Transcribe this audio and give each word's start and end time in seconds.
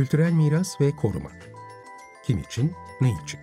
Kültürel 0.00 0.32
miras 0.32 0.80
ve 0.80 0.96
koruma. 0.96 1.30
Kim 2.24 2.38
için, 2.38 2.72
ne 3.00 3.08
için? 3.24 3.40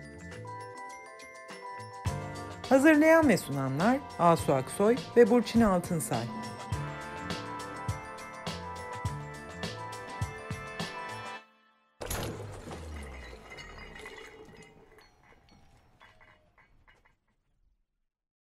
Hazırlayan 2.68 3.28
ve 3.28 3.36
sunanlar 3.36 3.98
Asu 4.18 4.52
Aksoy 4.52 4.96
ve 5.16 5.30
Burçin 5.30 5.60
Altınsay. 5.60 6.24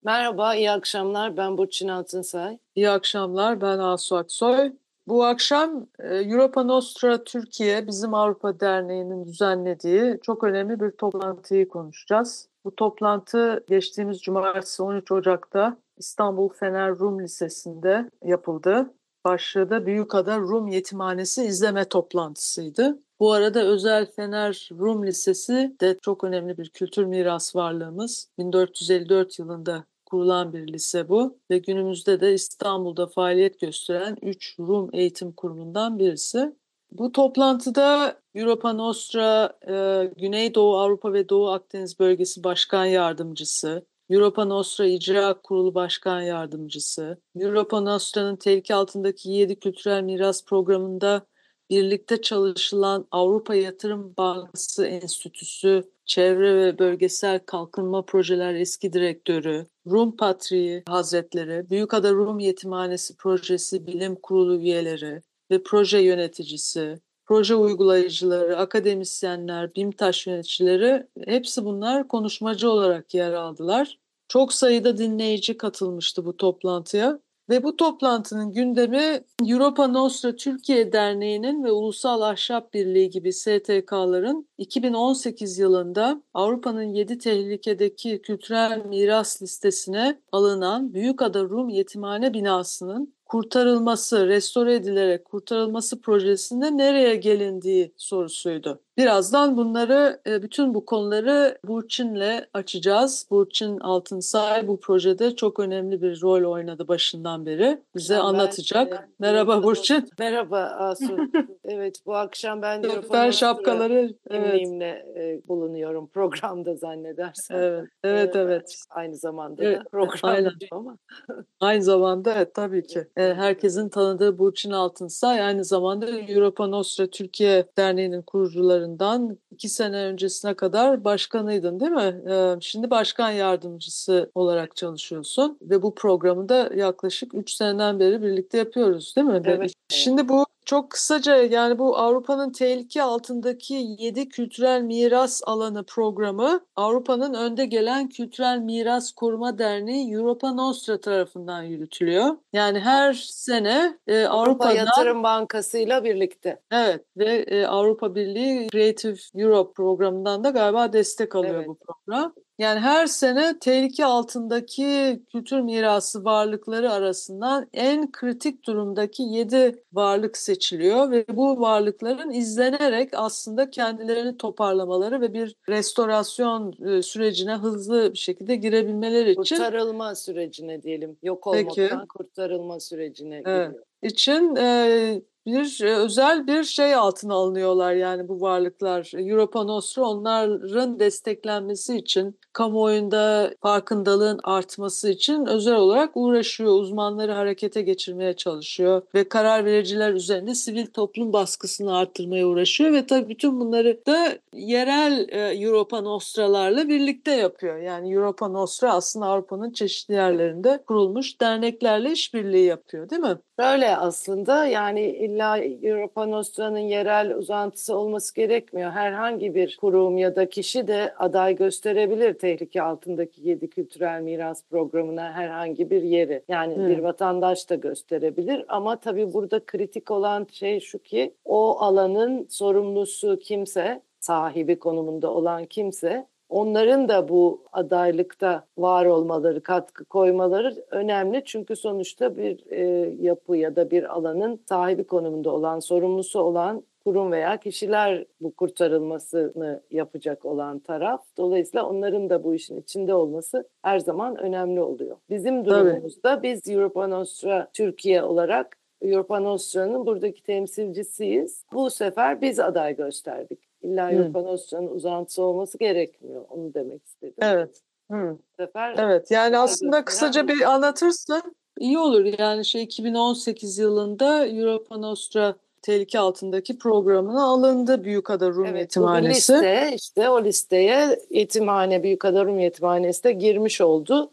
Merhaba, 0.05 0.55
iyi 0.55 0.71
akşamlar. 0.71 1.37
Ben 1.37 1.59
Burçin 1.59 1.89
Altınsay. 1.89 2.59
İyi 2.75 2.91
akşamlar, 2.91 3.61
ben 3.61 3.79
Asu 3.79 4.17
Aksoy. 4.17 4.73
Bu 5.11 5.25
akşam 5.25 5.87
e, 5.99 6.17
Europa 6.17 6.63
Nostra 6.63 7.25
Türkiye, 7.25 7.87
bizim 7.87 8.15
Avrupa 8.15 8.61
Derneği'nin 8.61 9.25
düzenlediği 9.25 10.19
çok 10.23 10.45
önemli 10.45 10.81
bir 10.81 10.91
toplantıyı 10.91 11.69
konuşacağız. 11.69 12.49
Bu 12.65 12.77
toplantı 12.77 13.65
geçtiğimiz 13.69 14.21
cumartesi 14.21 14.83
13 14.83 15.13
Ocak'ta 15.13 15.77
İstanbul 15.99 16.49
Fener 16.49 16.99
Rum 16.99 17.21
Lisesi'nde 17.23 18.11
yapıldı. 18.25 18.95
Başlığı 19.25 19.71
da 19.71 19.87
Büyükada 19.87 20.39
Rum 20.39 20.69
Yetimhanesi 20.69 21.45
izleme 21.45 21.85
toplantısıydı. 21.85 22.99
Bu 23.21 23.33
arada 23.33 23.63
Özel 23.63 24.07
Fener 24.07 24.69
Rum 24.79 25.07
Lisesi 25.07 25.77
de 25.81 25.97
çok 26.03 26.25
önemli 26.25 26.59
bir 26.59 26.69
kültür 26.69 27.05
miras 27.05 27.57
varlığımız. 27.57 28.29
1454 28.39 29.39
yılında 29.39 29.85
kurulan 30.11 30.53
bir 30.53 30.73
lise 30.73 31.09
bu 31.09 31.39
ve 31.51 31.59
günümüzde 31.59 32.21
de 32.21 32.35
İstanbul'da 32.35 33.07
faaliyet 33.07 33.61
gösteren 33.61 34.17
3 34.23 34.59
Rum 34.59 34.91
eğitim 34.93 35.33
kurumundan 35.33 35.99
birisi. 35.99 36.55
Bu 36.93 37.13
toplantıda 37.13 38.17
Europa 38.35 38.73
Nostra, 38.73 39.59
e, 39.69 40.07
Güneydoğu 40.17 40.79
Avrupa 40.79 41.13
ve 41.13 41.29
Doğu 41.29 41.49
Akdeniz 41.51 41.99
Bölgesi 42.01 42.45
Başkan 42.45 42.85
Yardımcısı, 42.85 43.87
Europa 44.11 44.45
Nostra 44.45 44.87
İcra 44.87 45.35
Kurulu 45.43 45.75
Başkan 45.75 46.21
Yardımcısı, 46.21 47.19
Europa 47.37 47.81
Nostra'nın 47.81 48.37
tehlike 48.37 48.75
altındaki 48.75 49.31
7 49.31 49.59
kültürel 49.59 50.03
miras 50.03 50.45
programında 50.45 51.27
birlikte 51.71 52.23
çalışılan 52.23 53.07
Avrupa 53.11 53.55
Yatırım 53.55 54.15
Bankası 54.17 54.87
Enstitüsü 54.87 55.85
Çevre 56.05 56.57
ve 56.57 56.79
Bölgesel 56.79 57.39
Kalkınma 57.47 58.05
Projeler 58.05 58.55
Eski 58.55 58.93
Direktörü, 58.93 59.67
Rum 59.91 60.17
Patriği 60.17 60.83
Hazretleri, 60.89 61.71
Büyükada 61.71 62.13
Rum 62.13 62.39
Yetimhanesi 62.39 63.17
Projesi 63.17 63.87
Bilim 63.87 64.15
Kurulu 64.15 64.61
üyeleri 64.61 65.23
ve 65.51 65.63
proje 65.63 65.99
yöneticisi, 65.99 67.01
proje 67.27 67.55
uygulayıcıları, 67.55 68.59
akademisyenler, 68.59 69.75
BİMTAŞ 69.75 70.27
yöneticileri 70.27 71.07
hepsi 71.25 71.65
bunlar 71.65 72.09
konuşmacı 72.09 72.71
olarak 72.71 73.15
yer 73.15 73.33
aldılar. 73.33 73.99
Çok 74.29 74.53
sayıda 74.53 74.99
dinleyici 74.99 75.57
katılmıştı 75.57 76.25
bu 76.25 76.37
toplantıya. 76.37 77.19
Ve 77.51 77.63
bu 77.63 77.77
toplantının 77.77 78.53
gündemi 78.53 79.25
Europa 79.47 79.87
Nostra 79.87 80.37
Türkiye 80.37 80.93
Derneği'nin 80.93 81.65
ve 81.65 81.73
Ulusal 81.73 82.21
Ahşap 82.21 82.75
Birliği 82.75 83.11
gibi 83.11 83.33
STK'ların 83.33 84.49
2018 84.59 85.59
yılında 85.59 86.23
Avrupa'nın 86.35 86.83
7 86.83 87.19
tehlikedeki 87.19 88.23
kültürel 88.23 88.85
miras 88.87 89.43
listesine 89.43 90.21
alınan 90.33 90.95
Büyükada 90.95 91.43
Rum 91.43 91.69
Yetimhane 91.69 92.35
binasının 92.35 93.15
kurtarılması, 93.25 94.29
restore 94.29 94.75
edilerek 94.75 95.25
kurtarılması 95.25 96.01
projesinde 96.01 96.77
nereye 96.77 97.17
gelindiği 97.17 97.93
sorusuydu. 97.97 98.81
Birazdan 99.01 99.57
bunları, 99.57 100.21
e, 100.27 100.43
bütün 100.43 100.75
bu 100.75 100.85
konuları 100.85 101.59
Burçin'le 101.65 102.45
açacağız. 102.55 103.27
Burçin 103.31 103.79
Altınsay 103.79 104.69
bu 104.69 104.81
projede 104.81 105.37
çok 105.37 105.61
önemli 105.61 106.03
bir 106.03 106.23
rol 106.23 106.53
oynadı 106.53 106.89
başından 106.89 107.47
beri. 107.47 107.83
Bize 107.97 108.15
ben, 108.15 108.21
anlatacak. 108.21 108.93
Ben, 108.93 109.09
Merhaba 109.19 109.63
Burçin. 109.63 110.09
Merhaba 110.19 110.61
Asu. 110.61 111.19
evet 111.65 111.97
bu 112.07 112.17
akşam 112.17 112.63
ben 112.63 112.83
Dörtler 112.83 113.33
şapkaları 113.33 114.15
kimliğimle 114.31 115.07
evet. 115.15 115.49
bulunuyorum 115.49 116.07
programda 116.07 116.77
zannedersen. 116.77 117.57
Evet, 117.57 117.89
evet. 118.05 118.37
evet. 118.37 118.77
Aynı 118.91 119.17
zamanda 119.17 119.65
evet, 119.65 119.79
da 119.79 119.85
programda 119.85 120.51
ama. 120.71 120.97
aynı 121.61 121.83
zamanda 121.83 122.35
evet 122.35 122.55
tabii 122.55 122.87
ki. 122.87 123.07
Herkesin 123.17 123.89
tanıdığı 123.89 124.39
Burçin 124.39 124.71
Altınsay 124.71 125.43
aynı 125.43 125.65
zamanda 125.65 126.11
Europa 126.11 126.67
Nostra 126.67 127.07
Türkiye 127.07 127.65
Derneği'nin 127.79 128.23
kurucularından 128.23 128.90
yıllarından 128.91 129.39
iki 129.51 129.69
sene 129.69 129.97
öncesine 129.97 130.55
kadar 130.55 131.05
başkanıydın 131.05 131.81
değil 131.81 131.93
mi? 131.93 132.61
Şimdi 132.61 132.91
başkan 132.91 133.31
yardımcısı 133.31 134.31
olarak 134.35 134.77
çalışıyorsun 134.77 135.59
ve 135.63 135.83
bu 135.83 135.95
programı 135.95 136.49
da 136.49 136.71
yaklaşık 136.77 137.35
üç 137.35 137.53
seneden 137.53 138.01
beri 138.01 138.23
birlikte 138.23 138.59
yapıyoruz 138.59 139.17
değil 139.17 139.27
mi? 139.27 139.43
Evet. 139.45 139.73
Şimdi 139.89 140.29
bu 140.29 140.45
çok 140.71 140.91
kısaca 140.91 141.37
yani 141.37 141.79
bu 141.79 141.99
Avrupa'nın 141.99 142.53
tehlike 142.53 143.03
altındaki 143.03 143.75
7 143.99 144.29
kültürel 144.29 144.83
miras 144.83 145.43
alanı 145.47 145.85
programı 145.85 146.61
Avrupa'nın 146.77 147.35
önde 147.35 147.67
gelen 147.67 148.09
Kültürel 148.09 148.59
Miras 148.59 149.13
Koruma 149.13 149.59
Derneği 149.59 150.15
Europa 150.15 150.53
Nostra 150.53 151.01
tarafından 151.01 151.63
yürütülüyor. 151.63 152.37
Yani 152.53 152.81
her 152.81 153.13
sene 153.13 153.99
e, 154.07 154.25
Avrupa 154.25 154.73
Yatırım 154.73 155.23
Bankası 155.23 155.79
ile 155.79 156.05
birlikte. 156.05 156.61
Evet 156.71 157.05
ve 157.17 157.45
e, 157.47 157.67
Avrupa 157.67 158.15
Birliği 158.15 158.69
Creative 158.73 159.17
Europe 159.35 159.73
programından 159.73 160.45
da 160.45 160.51
galiba 160.51 160.93
destek 160.93 161.35
alıyor 161.35 161.55
evet. 161.55 161.69
bu 161.69 161.79
program. 161.79 162.35
Yani 162.61 162.81
her 162.81 163.07
sene 163.07 163.59
tehlike 163.59 164.05
altındaki 164.05 165.23
kültür 165.33 165.61
mirası 165.61 166.25
varlıkları 166.25 166.93
arasından 166.93 167.69
en 167.73 168.13
kritik 168.13 168.67
durumdaki 168.67 169.23
7 169.23 169.85
varlık 169.93 170.37
seçiliyor 170.37 171.11
ve 171.11 171.25
bu 171.29 171.61
varlıkların 171.61 172.31
izlenerek 172.31 173.11
aslında 173.13 173.71
kendilerini 173.71 174.37
toparlamaları 174.37 175.21
ve 175.21 175.33
bir 175.33 175.57
restorasyon 175.69 176.75
e, 176.87 177.03
sürecine 177.03 177.55
hızlı 177.55 178.13
bir 178.13 178.19
şekilde 178.19 178.57
girebilmeleri 178.57 179.31
için 179.31 179.57
kurtarılma 179.57 180.15
sürecine 180.15 180.83
diyelim. 180.83 181.17
Yok 181.23 181.47
olmaktan 181.47 181.75
Peki. 181.75 182.09
kurtarılma 182.09 182.81
sürecine 182.81 183.43
evet. 183.47 183.69
giriyor. 183.69 183.85
için 184.03 184.57
e, 184.57 185.23
bir 185.53 185.85
e, 185.85 185.97
özel 185.97 186.47
bir 186.47 186.65
şey 186.65 186.95
altına 186.95 187.35
alınıyorlar 187.35 187.93
yani 187.93 188.29
bu 188.29 188.41
varlıklar. 188.41 189.11
Europa 189.15 189.65
Nostra 189.65 190.03
onların 190.03 191.01
desteklenmesi 191.01 191.97
için, 191.97 192.39
kamuoyunda 192.53 193.55
farkındalığın 193.63 194.41
artması 194.43 195.11
için 195.11 195.47
özel 195.47 195.75
olarak 195.75 196.11
uğraşıyor. 196.15 196.73
Uzmanları 196.73 197.33
harekete 197.33 197.83
geçirmeye 197.83 198.33
çalışıyor 198.33 199.03
ve 199.15 199.29
karar 199.29 199.65
vericiler 199.65 200.13
üzerinde 200.13 200.55
sivil 200.55 200.87
toplum 200.87 201.33
baskısını 201.33 201.97
arttırmaya 201.97 202.47
uğraşıyor 202.47 202.93
ve 202.93 203.07
tabii 203.07 203.29
bütün 203.29 203.61
bunları 203.61 204.01
da 204.07 204.39
yerel 204.55 205.29
e, 205.29 205.39
Europa 205.39 206.01
Nostra'larla 206.01 206.89
birlikte 206.89 207.33
yapıyor. 207.33 207.77
Yani 207.77 208.15
Europa 208.15 208.49
Nostra 208.49 208.95
aslında 208.95 209.27
Avrupa'nın 209.27 209.73
çeşitli 209.73 210.15
yerlerinde 210.15 210.83
kurulmuş 210.87 211.41
derneklerle 211.41 212.13
işbirliği 212.13 212.65
yapıyor 212.65 213.11
değil 213.11 213.23
mi? 213.23 213.39
Böyle 213.59 213.97
aslında 213.97 214.67
yani 214.67 215.03
illa 215.03 215.40
Europa 215.83 216.27
Nostra'nın 216.27 216.79
yerel 216.79 217.37
uzantısı 217.37 217.97
olması 217.97 218.35
gerekmiyor. 218.35 218.91
Herhangi 218.91 219.55
bir 219.55 219.77
kurum 219.81 220.19
ya 220.19 220.37
da 220.37 220.49
kişi 220.49 220.89
de 220.89 221.15
aday 221.19 221.57
gösterebilir 221.57 222.35
tehlike 222.35 222.83
altındaki 222.83 223.49
yedi 223.49 223.71
kültürel 223.71 224.23
miras 224.23 224.65
programına 224.71 225.33
herhangi 225.33 225.91
bir 225.91 226.03
yeri. 226.03 226.43
Yani 226.49 226.77
hmm. 226.77 226.89
bir 226.89 226.99
vatandaş 226.99 227.71
da 227.71 227.75
gösterebilir 227.75 228.65
ama 228.69 228.97
tabii 228.97 229.33
burada 229.33 229.65
kritik 229.67 230.11
olan 230.11 230.47
şey 230.53 230.81
şu 230.81 230.99
ki 230.99 231.35
o 231.45 231.81
alanın 231.81 232.47
sorumlusu 232.49 233.39
kimse 233.39 234.03
sahibi 234.21 234.79
konumunda 234.79 235.31
olan 235.31 235.65
kimse 235.65 236.27
onların 236.51 237.09
da 237.09 237.29
bu 237.29 237.63
adaylıkta 237.73 238.65
var 238.79 239.07
olmaları, 239.07 239.63
katkı 239.63 240.05
koymaları 240.05 240.85
önemli. 240.91 241.43
Çünkü 241.45 241.77
sonuçta 241.77 242.37
bir 242.37 242.71
e, 242.71 243.15
yapı 243.21 243.57
ya 243.57 243.77
da 243.77 243.91
bir 243.91 244.15
alanın 244.15 244.61
sahibi 244.69 245.05
konumunda 245.05 245.51
olan, 245.51 245.81
sorumlusu 245.81 246.41
olan 246.41 246.83
kurum 247.05 247.33
veya 247.33 247.57
kişiler 247.57 248.25
bu 248.41 248.55
kurtarılmasını 248.55 249.83
yapacak 249.91 250.45
olan 250.45 250.79
taraf. 250.79 251.25
Dolayısıyla 251.37 251.87
onların 251.87 252.31
da 252.31 252.45
bu 252.45 252.55
işin 252.55 252.81
içinde 252.81 253.15
olması 253.15 253.69
her 253.83 253.99
zaman 253.99 254.37
önemli 254.37 254.81
oluyor. 254.81 255.17
Bizim 255.31 255.65
durumumuzda 255.65 256.37
Tabii. 256.37 256.49
biz 256.49 256.69
Europa 256.69 257.07
Nostra 257.07 257.69
Türkiye 257.73 258.23
olarak 258.23 258.77
Europa 259.03 259.41
Nostra'nın 259.41 260.07
buradaki 260.07 260.43
temsilcisiyiz. 260.43 261.65
Bu 261.73 261.91
sefer 261.91 262.41
biz 262.41 262.61
aday 262.61 262.97
gösterdik. 262.97 263.70
İlla 263.83 264.13
Europanos'un 264.13 264.87
uzantısı 264.87 265.43
olması 265.43 265.79
gerekmiyor. 265.79 266.45
Onu 266.49 266.75
demek 266.75 267.07
istedim. 267.07 267.35
Evet. 267.39 267.83
Hı. 268.11 268.37
sefer 268.57 268.95
evet 268.99 269.31
yani 269.31 269.59
aslında 269.59 270.05
kısaca 270.05 270.49
bir 270.49 270.75
anlatırsın 270.75 271.43
iyi 271.79 271.99
olur. 271.99 272.25
Yani 272.39 272.65
şey 272.65 272.83
2018 272.83 273.79
yılında 273.79 274.47
Europa 274.47 274.97
Nostra 274.97 275.55
tehlike 275.83 276.19
altındaki 276.19 276.79
programına 276.79 277.45
alındı 277.45 278.05
Büyükada 278.05 278.49
Rum 278.51 278.67
evet, 278.67 278.81
Yetimhanesi. 278.81 279.53
Liste 279.53 279.93
işte 279.95 280.29
o 280.29 280.45
listeye 280.45 281.19
yetimhane 281.31 282.03
Büyükada 282.03 282.45
Rum 282.45 282.59
Yetimhanesi 282.59 283.25
de 283.25 283.33
girmiş 283.33 283.81
oldu. 283.81 284.31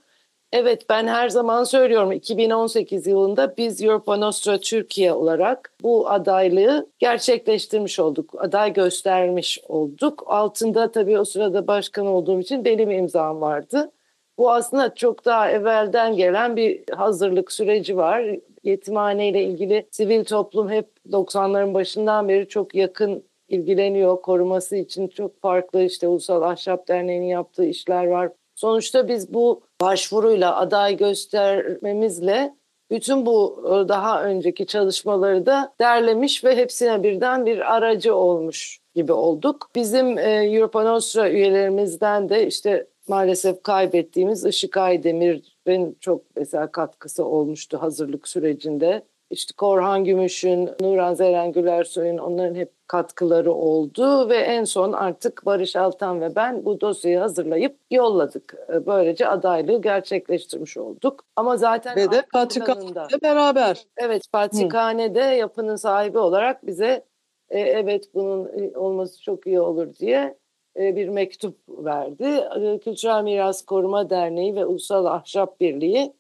Evet 0.52 0.90
ben 0.90 1.08
her 1.08 1.30
zaman 1.30 1.64
söylüyorum 1.64 2.12
2018 2.12 3.08
yılında 3.08 3.58
biz 3.58 3.84
Europa 3.84 4.18
Nostra 4.18 4.60
Türkiye 4.60 5.14
olarak 5.14 5.74
bu 5.84 6.10
adaylığı 6.10 6.90
gerçekleştirmiş 7.00 8.00
olduk. 8.00 8.36
Aday 8.38 8.74
göstermiş 8.74 9.60
olduk. 9.68 10.24
Altında 10.28 10.92
tabii 10.92 11.20
o 11.20 11.26
sırada 11.26 11.68
başkan 11.68 12.06
olduğum 12.08 12.40
için 12.40 12.66
benim 12.66 12.92
imzam 12.92 13.42
vardı. 13.42 13.92
Bu 14.38 14.52
aslında 14.52 14.96
çok 14.96 15.26
daha 15.26 15.52
evvelden 15.52 16.16
gelen 16.16 16.56
bir 16.56 16.84
hazırlık 16.96 17.52
süreci 17.52 17.98
var. 17.98 18.26
Yetimhane 18.64 19.30
ile 19.30 19.44
ilgili 19.44 19.88
sivil 19.92 20.26
toplum 20.26 20.70
hep 20.70 20.90
90'ların 21.12 21.74
başından 21.74 22.28
beri 22.30 22.48
çok 22.48 22.76
yakın 22.76 23.24
ilgileniyor. 23.50 24.22
Koruması 24.22 24.76
için 24.76 25.08
çok 25.08 25.42
farklı 25.42 25.84
işte 25.84 26.08
Ulusal 26.08 26.42
Ahşap 26.42 26.88
Derneği'nin 26.88 27.26
yaptığı 27.26 27.66
işler 27.66 28.06
var. 28.06 28.32
Sonuçta 28.56 29.08
biz 29.08 29.34
bu 29.34 29.67
başvuruyla 29.82 30.56
aday 30.56 30.98
göstermemizle 30.98 32.54
bütün 32.92 33.26
bu 33.26 33.64
e, 33.66 33.90
daha 33.90 34.24
önceki 34.24 34.68
çalışmaları 34.68 35.46
da 35.46 35.74
derlemiş 35.80 36.44
ve 36.44 36.56
hepsine 36.56 37.04
birden 37.04 37.46
bir 37.46 37.76
aracı 37.76 38.16
olmuş 38.16 38.80
gibi 38.96 39.14
olduk. 39.14 39.70
Bizim 39.76 40.18
e, 40.18 40.44
Europa 40.44 40.84
Nostra 40.84 41.30
üyelerimizden 41.30 42.30
de 42.30 42.48
işte 42.48 42.88
maalesef 43.08 43.64
kaybettiğimiz 43.64 44.46
Işık 44.46 44.78
Aydemir'in 44.78 45.98
çok 46.00 46.22
mesela 46.36 46.72
katkısı 46.72 47.26
olmuştu 47.26 47.82
hazırlık 47.82 48.28
sürecinde. 48.28 49.06
İşte 49.30 49.54
Korhan 49.58 50.04
Gümüş'ün, 50.04 50.70
Nuran 50.82 51.14
Zeren 51.14 51.52
Gülersoy'un 51.52 52.18
onların 52.18 52.56
hep 52.56 52.72
katkıları 52.88 53.54
oldu 53.54 54.30
ve 54.30 54.38
en 54.38 54.64
son 54.64 54.94
artık 54.94 55.46
Barış 55.46 55.76
Altan 55.76 56.22
ve 56.22 56.36
ben 56.36 56.66
bu 56.66 56.82
dosyayı 56.82 57.20
hazırlayıp 57.20 57.78
yolladık. 57.92 58.56
Böylece 58.86 59.28
adaylığı 59.28 59.82
gerçekleştirmiş 59.82 60.78
olduk. 60.78 61.24
Ama 61.36 61.58
zaten 61.58 61.96
ve 61.96 62.12
de 62.12 62.24
Patrikhane'de 62.34 63.22
beraber. 63.22 63.86
Evet, 63.98 64.24
Patrikhane'de 64.32 65.20
yapının 65.20 65.76
sahibi 65.76 66.18
olarak 66.18 66.68
bize 66.68 67.06
e, 67.50 67.60
evet 67.60 68.10
bunun 68.14 68.74
olması 68.74 69.22
çok 69.22 69.48
iyi 69.48 69.60
olur 69.60 69.96
diye 69.96 70.38
e, 70.80 70.96
bir 70.96 71.10
mektup 71.10 71.58
verdi. 71.70 72.48
E, 72.62 72.80
Kültürel 72.80 73.24
Miras 73.24 73.66
Koruma 73.66 74.10
Derneği 74.10 74.56
ve 74.56 74.66
Ulusal 74.66 75.06
Ahşap 75.06 75.60
Birliği 75.60 76.14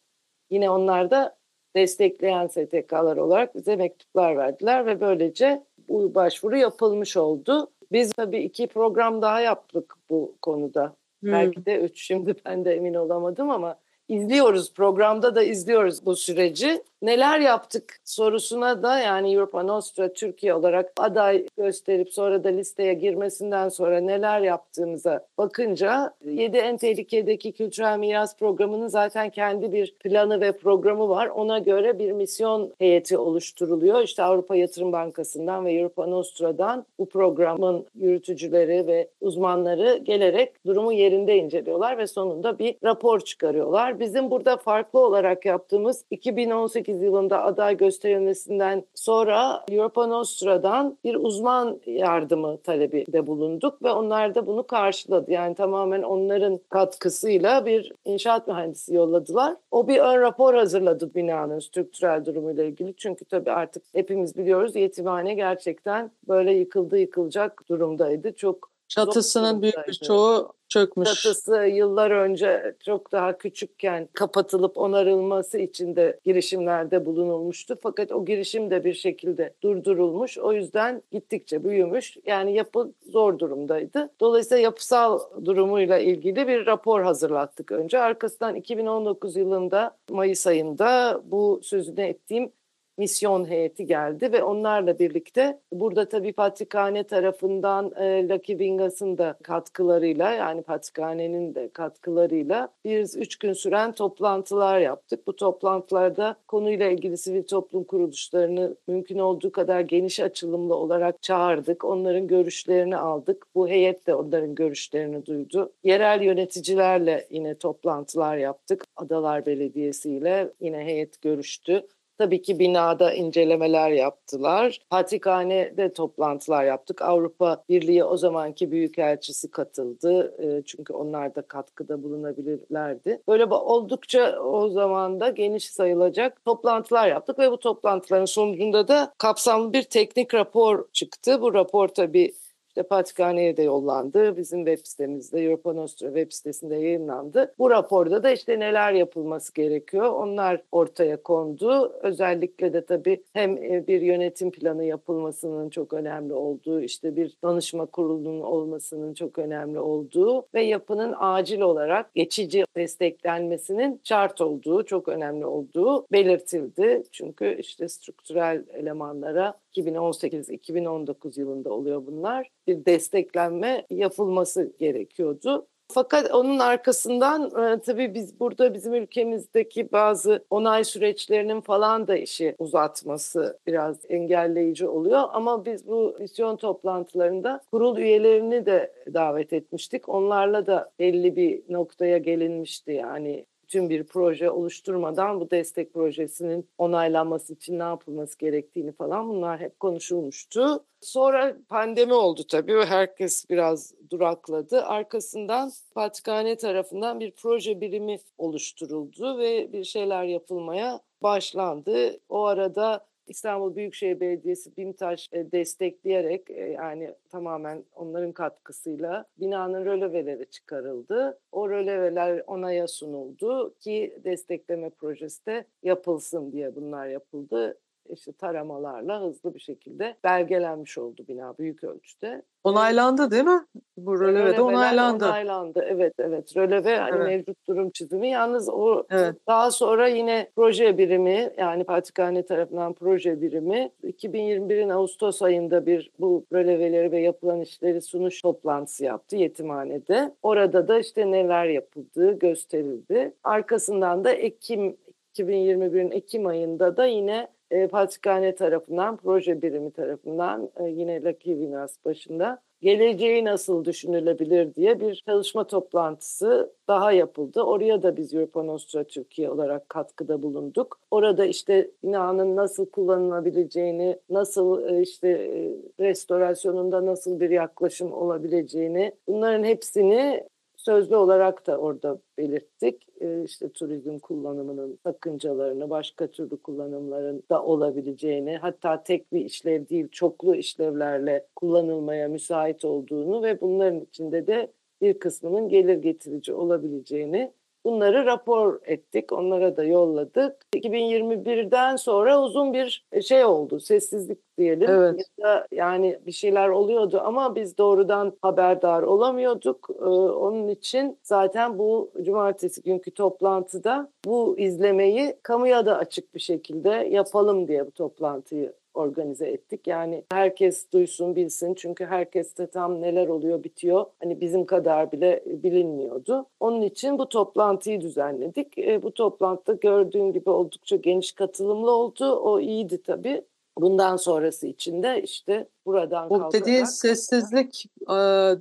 yine 0.49 0.69
onlar 0.69 1.11
da 1.11 1.36
destekleyen 1.77 2.47
STK'lar 2.47 3.17
olarak 3.17 3.55
bize 3.55 3.75
mektuplar 3.75 4.37
verdiler 4.37 4.85
ve 4.85 5.01
böylece 5.01 5.63
bu 5.89 6.15
başvuru 6.15 6.57
yapılmış 6.57 7.17
oldu. 7.17 7.71
Biz 7.91 8.11
tabii 8.11 8.39
iki 8.39 8.67
program 8.67 9.21
daha 9.21 9.41
yaptık 9.41 9.93
bu 10.09 10.35
konuda. 10.41 10.95
Hmm. 11.23 11.31
Belki 11.31 11.65
de 11.65 11.79
üç 11.79 12.01
şimdi 12.01 12.35
ben 12.45 12.65
de 12.65 12.75
emin 12.75 12.93
olamadım 12.93 13.49
ama 13.49 13.79
izliyoruz 14.09 14.73
programda 14.73 15.35
da 15.35 15.43
izliyoruz 15.43 16.05
bu 16.05 16.15
süreci. 16.15 16.83
Neler 17.01 17.39
yaptık 17.39 17.99
sorusuna 18.03 18.83
da 18.83 18.99
yani 18.99 19.33
Europa 19.33 19.63
Nostra 19.63 20.13
Türkiye 20.13 20.53
olarak 20.53 20.91
aday 20.97 21.47
gösterip 21.57 22.13
sonra 22.13 22.43
da 22.43 22.49
listeye 22.49 22.93
girmesinden 22.93 23.69
sonra 23.69 23.99
neler 23.99 24.41
yaptığımıza 24.41 25.25
bakınca 25.37 26.13
7 26.25 26.57
en 26.57 26.77
tehlikedeki 26.77 27.51
kültürel 27.51 27.99
miras 27.99 28.37
programının 28.37 28.87
zaten 28.87 29.29
kendi 29.29 29.71
bir 29.71 29.95
planı 29.99 30.41
ve 30.41 30.51
programı 30.51 31.09
var. 31.09 31.27
Ona 31.27 31.59
göre 31.59 31.99
bir 31.99 32.11
misyon 32.11 32.73
heyeti 32.77 33.17
oluşturuluyor. 33.17 34.01
İşte 34.01 34.23
Avrupa 34.23 34.55
Yatırım 34.55 34.91
Bankası'ndan 34.91 35.65
ve 35.65 35.73
Europa 35.73 36.07
Nostra'dan 36.07 36.85
bu 36.99 37.09
programın 37.09 37.85
yürütücüleri 37.95 38.87
ve 38.87 39.07
uzmanları 39.21 39.97
gelerek 40.03 40.65
durumu 40.65 40.93
yerinde 40.93 41.37
inceliyorlar 41.37 41.97
ve 41.97 42.07
sonunda 42.07 42.59
bir 42.59 42.75
rapor 42.83 43.19
çıkarıyorlar. 43.19 43.96
Bizim 43.99 44.31
burada 44.31 44.57
farklı 44.57 44.99
olarak 44.99 45.45
yaptığımız 45.45 46.05
2018 46.11 46.87
2018 46.87 47.01
yılında 47.01 47.43
aday 47.43 47.77
gösterilmesinden 47.77 48.83
sonra 48.95 49.65
Europa 49.71 50.07
Nostra'dan 50.07 50.97
bir 51.03 51.15
uzman 51.15 51.79
yardımı 51.85 52.57
talebi 52.57 53.05
de 53.13 53.27
bulunduk 53.27 53.83
ve 53.83 53.91
onlar 53.91 54.35
da 54.35 54.47
bunu 54.47 54.67
karşıladı. 54.67 55.31
Yani 55.31 55.55
tamamen 55.55 56.01
onların 56.03 56.59
katkısıyla 56.69 57.65
bir 57.65 57.93
inşaat 58.05 58.47
mühendisi 58.47 58.95
yolladılar. 58.95 59.55
O 59.71 59.87
bir 59.87 59.99
ön 59.99 60.21
rapor 60.21 60.53
hazırladı 60.53 61.15
binanın 61.15 61.59
strüktürel 61.59 62.25
durumuyla 62.25 62.63
ilgili. 62.63 62.93
Çünkü 62.97 63.25
tabii 63.25 63.51
artık 63.51 63.83
hepimiz 63.93 64.37
biliyoruz 64.37 64.75
yetimhane 64.75 65.33
gerçekten 65.33 66.11
böyle 66.27 66.53
yıkıldı 66.53 66.97
yıkılacak 66.97 67.63
durumdaydı. 67.69 68.35
Çok 68.35 68.76
Çatısının 68.87 69.61
büyük 69.61 69.87
bir 69.87 69.93
çoğu 69.93 70.53
çökmüş. 70.69 71.13
Çatısı 71.13 71.55
yıllar 71.55 72.11
önce 72.11 72.75
çok 72.85 73.11
daha 73.11 73.37
küçükken 73.37 74.09
kapatılıp 74.13 74.77
onarılması 74.77 75.57
için 75.57 75.95
de 75.95 76.19
girişimlerde 76.25 77.05
bulunulmuştu. 77.05 77.77
Fakat 77.83 78.11
o 78.11 78.25
girişim 78.25 78.71
de 78.71 78.83
bir 78.83 78.93
şekilde 78.93 79.53
durdurulmuş. 79.63 80.37
O 80.37 80.53
yüzden 80.53 81.03
gittikçe 81.11 81.63
büyümüş. 81.63 82.17
Yani 82.25 82.53
yapı 82.53 82.91
zor 83.09 83.39
durumdaydı. 83.39 84.09
Dolayısıyla 84.19 84.63
yapısal 84.63 85.19
durumuyla 85.45 85.97
ilgili 85.97 86.47
bir 86.47 86.65
rapor 86.65 87.01
hazırlattık 87.01 87.71
önce. 87.71 87.99
Arkasından 87.99 88.55
2019 88.55 89.35
yılında 89.35 89.97
Mayıs 90.09 90.47
ayında 90.47 91.21
bu 91.25 91.59
sözünü 91.63 92.01
ettiğim 92.01 92.51
misyon 92.97 93.49
heyeti 93.49 93.85
geldi 93.85 94.31
ve 94.31 94.43
onlarla 94.43 94.99
birlikte 94.99 95.59
burada 95.71 96.09
tabii 96.09 96.33
Patrikhane 96.33 97.03
tarafından 97.03 97.91
e, 97.97 98.29
Lucky 98.29 98.57
Wingas'ın 98.57 99.17
da 99.17 99.37
katkılarıyla 99.43 100.31
yani 100.31 100.61
Patrikhane'nin 100.61 101.55
de 101.55 101.69
katkılarıyla 101.69 102.69
biz 102.85 103.15
üç 103.15 103.35
gün 103.35 103.53
süren 103.53 103.91
toplantılar 103.91 104.79
yaptık. 104.79 105.27
Bu 105.27 105.35
toplantılarda 105.35 106.35
konuyla 106.47 106.89
ilgili 106.89 107.17
sivil 107.17 107.43
toplum 107.43 107.83
kuruluşlarını 107.83 108.75
mümkün 108.87 109.19
olduğu 109.19 109.51
kadar 109.51 109.81
geniş 109.81 110.19
açılımlı 110.19 110.75
olarak 110.75 111.21
çağırdık. 111.21 111.85
Onların 111.85 112.27
görüşlerini 112.27 112.97
aldık. 112.97 113.45
Bu 113.55 113.67
heyet 113.67 114.07
de 114.07 114.15
onların 114.15 114.55
görüşlerini 114.55 115.25
duydu. 115.25 115.73
Yerel 115.83 116.21
yöneticilerle 116.21 117.27
yine 117.29 117.55
toplantılar 117.55 118.37
yaptık. 118.37 118.83
Adalar 118.95 119.45
Belediyesi 119.45 120.11
ile 120.11 120.53
yine 120.61 120.77
heyet 120.77 121.21
görüştü. 121.21 121.87
Tabii 122.17 122.41
ki 122.41 122.59
binada 122.59 123.13
incelemeler 123.13 123.91
yaptılar. 123.91 124.79
Patrikhane'de 124.89 125.93
toplantılar 125.93 126.63
yaptık. 126.63 127.01
Avrupa 127.01 127.63
Birliği 127.69 128.03
o 128.03 128.17
zamanki 128.17 128.71
büyükelçisi 128.71 129.51
katıldı. 129.51 130.35
Çünkü 130.65 130.93
onlar 130.93 131.35
da 131.35 131.41
katkıda 131.41 132.03
bulunabilirlerdi. 132.03 133.21
Böyle 133.27 133.45
oldukça 133.45 134.39
o 134.39 134.69
zaman 134.69 135.19
da 135.19 135.29
geniş 135.29 135.69
sayılacak 135.69 136.45
toplantılar 136.45 137.07
yaptık 137.07 137.39
ve 137.39 137.51
bu 137.51 137.59
toplantıların 137.59 138.25
sonucunda 138.25 138.87
da 138.87 139.13
kapsamlı 139.17 139.73
bir 139.73 139.83
teknik 139.83 140.33
rapor 140.33 140.85
çıktı. 140.93 141.41
Bu 141.41 141.53
rapor 141.53 141.87
tabii 141.87 142.33
işte 142.77 142.87
Patrikhane'ye 142.87 143.57
de 143.57 143.63
yollandı. 143.63 144.37
Bizim 144.37 144.65
web 144.65 144.85
sitemizde 144.85 145.41
Europa 145.41 145.73
Nostra 145.73 146.07
web 146.07 146.31
sitesinde 146.31 146.75
yayınlandı. 146.75 147.53
Bu 147.59 147.69
raporda 147.69 148.23
da 148.23 148.31
işte 148.31 148.59
neler 148.59 148.93
yapılması 148.93 149.53
gerekiyor 149.53 150.09
onlar 150.09 150.61
ortaya 150.71 151.23
kondu. 151.23 151.93
Özellikle 152.01 152.73
de 152.73 152.85
tabii 152.85 153.23
hem 153.33 153.57
e, 153.57 153.87
bir 153.87 154.01
yönetim 154.01 154.51
planı 154.51 154.83
yapılmasının 154.83 155.69
çok 155.69 155.93
önemli 155.93 156.33
olduğu, 156.33 156.81
işte 156.81 157.15
bir 157.15 157.37
danışma 157.43 157.85
kurulunun 157.85 158.41
olmasının 158.41 159.13
çok 159.13 159.39
önemli 159.39 159.79
olduğu 159.79 160.45
ve 160.53 160.63
yapının 160.63 161.15
acil 161.19 161.61
olarak 161.61 162.15
geçici 162.15 162.63
desteklenmesinin 162.75 164.01
şart 164.03 164.41
olduğu, 164.41 164.85
çok 164.85 165.07
önemli 165.07 165.45
olduğu 165.45 166.05
belirtildi. 166.11 167.03
Çünkü 167.11 167.57
işte 167.59 167.89
strüktürel 167.89 168.63
elemanlara 168.73 169.53
2018-2019 169.77 171.39
yılında 171.39 171.69
oluyor 171.69 172.05
bunlar. 172.05 172.49
Bir 172.67 172.85
desteklenme 172.85 173.85
yapılması 173.89 174.73
gerekiyordu. 174.79 175.67
Fakat 175.91 176.31
onun 176.31 176.59
arkasından 176.59 177.43
e, 177.45 177.81
tabii 177.81 178.13
biz 178.13 178.39
burada 178.39 178.73
bizim 178.73 178.93
ülkemizdeki 178.93 179.91
bazı 179.91 180.45
onay 180.49 180.83
süreçlerinin 180.83 181.61
falan 181.61 182.07
da 182.07 182.17
işi 182.17 182.55
uzatması 182.59 183.59
biraz 183.67 183.97
engelleyici 184.09 184.87
oluyor. 184.87 185.23
Ama 185.31 185.65
biz 185.65 185.87
bu 185.87 186.15
misyon 186.19 186.57
toplantılarında 186.57 187.61
kurul 187.71 187.97
üyelerini 187.97 188.65
de 188.65 188.93
davet 189.13 189.53
etmiştik. 189.53 190.09
Onlarla 190.09 190.65
da 190.65 190.91
belli 190.99 191.35
bir 191.35 191.63
noktaya 191.69 192.17
gelinmişti 192.17 192.91
yani 192.91 193.45
tüm 193.67 193.89
bir 193.89 194.03
proje 194.03 194.49
oluşturmadan 194.49 195.39
bu 195.39 195.51
destek 195.51 195.93
projesinin 195.93 196.69
onaylanması 196.77 197.53
için 197.53 197.79
ne 197.79 197.83
yapılması 197.83 198.37
gerektiğini 198.37 198.91
falan 198.91 199.29
bunlar 199.29 199.59
hep 199.59 199.79
konuşulmuştu. 199.79 200.83
Sonra 201.01 201.57
pandemi 201.69 202.13
oldu 202.13 202.41
tabii 202.49 202.85
herkes 202.85 203.49
biraz 203.49 203.93
durakladı. 204.09 204.81
Arkasından 204.81 205.71
Patrikhane 205.95 206.57
tarafından 206.57 207.19
bir 207.19 207.31
proje 207.31 207.81
birimi 207.81 208.19
oluşturuldu 208.37 209.37
ve 209.37 209.73
bir 209.73 209.83
şeyler 209.83 210.23
yapılmaya 210.23 210.99
başlandı. 211.23 212.19
O 212.29 212.45
arada 212.45 213.05
İstanbul 213.27 213.75
Büyükşehir 213.75 214.19
Belediyesi 214.19 214.77
BİMTAŞ 214.77 215.29
e, 215.31 215.51
destekleyerek 215.51 216.49
e, 216.49 216.53
yani 216.53 217.13
tamamen 217.29 217.83
onların 217.95 218.31
katkısıyla 218.31 219.25
binanın 219.39 219.85
röleveleri 219.85 220.49
çıkarıldı. 220.49 221.39
O 221.51 221.69
röleveler 221.69 222.43
onaya 222.47 222.87
sunuldu 222.87 223.75
ki 223.79 224.19
destekleme 224.23 224.89
projesi 224.89 225.45
de 225.45 225.65
yapılsın 225.83 226.51
diye 226.51 226.75
bunlar 226.75 227.07
yapıldı 227.07 227.77
işte 228.13 228.31
taramalarla 228.31 229.21
hızlı 229.21 229.55
bir 229.55 229.59
şekilde 229.59 230.15
belgelenmiş 230.23 230.97
oldu 230.97 231.25
bina 231.27 231.57
büyük 231.57 231.83
ölçüde. 231.83 232.41
Onaylandı 232.63 233.31
değil 233.31 233.43
mi? 233.43 233.65
Bu 233.97 234.19
röleve 234.19 234.57
de 234.57 234.61
onaylandı. 234.61 235.25
Onaylandı. 235.25 235.85
Evet 235.87 236.13
evet. 236.19 236.57
Röleve 236.57 236.97
hani 236.97 237.15
evet. 237.15 237.27
mevcut 237.27 237.67
durum 237.67 237.89
çizimi. 237.89 238.29
Yalnız 238.29 238.69
o 238.69 239.03
evet. 239.09 239.35
daha 239.47 239.71
sonra 239.71 240.07
yine 240.07 240.49
proje 240.55 240.97
birimi 240.97 241.53
yani 241.57 241.83
Patikhane 241.83 242.45
tarafından 242.45 242.93
proje 242.93 243.41
birimi 243.41 243.91
2021'in 244.03 244.89
Ağustos 244.89 245.41
ayında 245.41 245.85
bir 245.85 246.11
bu 246.19 246.45
röleveleri 246.53 247.11
ve 247.11 247.19
yapılan 247.19 247.61
işleri 247.61 248.01
sunuş 248.01 248.41
toplantısı 248.41 249.05
yaptı 249.05 249.35
yetimhanede. 249.35 250.35
Orada 250.43 250.87
da 250.87 250.99
işte 250.99 251.31
neler 251.31 251.65
yapıldığı 251.65 252.39
gösterildi. 252.39 253.33
Arkasından 253.43 254.23
da 254.23 254.31
Ekim 254.31 254.97
2021'in 255.39 256.11
Ekim 256.11 256.47
ayında 256.47 256.97
da 256.97 257.05
yine 257.05 257.47
e, 257.71 257.87
Patikhane 257.87 258.55
tarafından, 258.55 259.17
proje 259.17 259.61
birimi 259.61 259.91
tarafından 259.91 260.69
e, 260.79 260.83
yine 260.83 261.23
Lucky 261.23 261.55
Winners 261.55 262.05
başında 262.05 262.61
geleceği 262.81 263.45
nasıl 263.45 263.85
düşünülebilir 263.85 264.75
diye 264.75 264.99
bir 264.99 265.23
çalışma 265.27 265.67
toplantısı 265.67 266.73
daha 266.87 267.11
yapıldı. 267.11 267.61
Oraya 267.61 268.03
da 268.03 268.17
biz 268.17 268.33
Europa 268.33 268.63
Nostra 268.63 269.03
Türkiye 269.03 269.51
olarak 269.51 269.89
katkıda 269.89 270.43
bulunduk. 270.43 270.99
Orada 271.11 271.45
işte 271.45 271.91
binanın 272.03 272.55
nasıl 272.55 272.85
kullanılabileceğini, 272.85 274.19
nasıl 274.29 274.89
e, 274.89 275.01
işte 275.01 275.27
e, 275.29 275.71
restorasyonunda 276.03 277.05
nasıl 277.05 277.39
bir 277.39 277.49
yaklaşım 277.49 278.13
olabileceğini 278.13 279.11
bunların 279.27 279.63
hepsini 279.63 280.43
sözlü 280.87 281.15
olarak 281.15 281.67
da 281.67 281.77
orada 281.77 282.19
belirttik. 282.37 283.07
E, 283.21 283.43
işte 283.43 283.69
turizm 283.69 284.19
kullanımının 284.19 284.99
sakıncalarını, 285.03 285.89
başka 285.89 286.27
türlü 286.27 286.57
kullanımların 286.57 287.43
da 287.49 287.63
olabileceğini, 287.63 288.57
hatta 288.57 289.03
tek 289.03 289.33
bir 289.33 289.45
işlev 289.45 289.89
değil 289.89 290.07
çoklu 290.11 290.55
işlevlerle 290.55 291.47
kullanılmaya 291.55 292.27
müsait 292.27 292.85
olduğunu 292.85 293.43
ve 293.43 293.61
bunların 293.61 294.01
içinde 294.01 294.47
de 294.47 294.71
bir 295.01 295.19
kısmının 295.19 295.69
gelir 295.69 295.97
getirici 295.97 296.53
olabileceğini 296.53 297.51
Bunları 297.87 298.25
rapor 298.25 298.79
ettik, 298.85 299.31
onlara 299.31 299.77
da 299.77 299.83
yolladık. 299.83 300.65
2021'den 300.75 301.95
sonra 301.95 302.41
uzun 302.41 302.73
bir 302.73 303.05
şey 303.23 303.45
oldu, 303.45 303.79
sessizlik 303.79 304.57
diyelim. 304.57 304.89
Evet. 304.89 305.21
Ya 305.37 305.47
da 305.47 305.67
yani 305.71 306.19
bir 306.25 306.31
şeyler 306.31 306.69
oluyordu 306.69 307.21
ama 307.23 307.55
biz 307.55 307.77
doğrudan 307.77 308.33
haberdar 308.41 309.03
olamıyorduk. 309.03 309.89
Ee, 309.99 310.03
onun 310.03 310.67
için 310.67 311.17
zaten 311.23 311.77
bu 311.79 312.11
cumartesi 312.21 312.81
günkü 312.81 313.11
toplantıda 313.11 314.11
bu 314.25 314.59
izlemeyi 314.59 315.35
kamuya 315.43 315.85
da 315.85 315.97
açık 315.97 316.35
bir 316.35 316.39
şekilde 316.39 316.89
yapalım 316.89 317.67
diye 317.67 317.87
bu 317.87 317.91
toplantıyı 317.91 318.73
organize 318.97 319.47
ettik. 319.47 319.87
Yani 319.87 320.23
herkes 320.31 320.91
duysun, 320.91 321.35
bilsin. 321.35 321.73
Çünkü 321.73 322.05
herkeste 322.05 322.67
tam 322.67 323.01
neler 323.01 323.27
oluyor, 323.27 323.63
bitiyor. 323.63 324.05
Hani 324.23 324.41
bizim 324.41 324.65
kadar 324.65 325.11
bile 325.11 325.43
bilinmiyordu. 325.45 326.45
Onun 326.59 326.81
için 326.81 327.19
bu 327.19 327.29
toplantıyı 327.29 328.01
düzenledik. 328.01 328.77
E, 328.77 329.03
bu 329.03 329.13
toplantıda 329.13 329.73
gördüğün 329.73 330.31
gibi 330.31 330.49
oldukça 330.49 330.95
geniş 330.95 331.31
katılımlı 331.31 331.91
oldu. 331.91 332.35
O 332.35 332.59
iyiydi 332.59 333.01
tabii. 333.03 333.43
Bundan 333.79 334.15
sonrası 334.15 334.67
için 334.67 335.03
de 335.03 335.21
işte 335.23 335.67
buradan 335.85 336.29
Bu 336.29 336.53
dediğin 336.53 336.83
sessizlik 336.83 337.85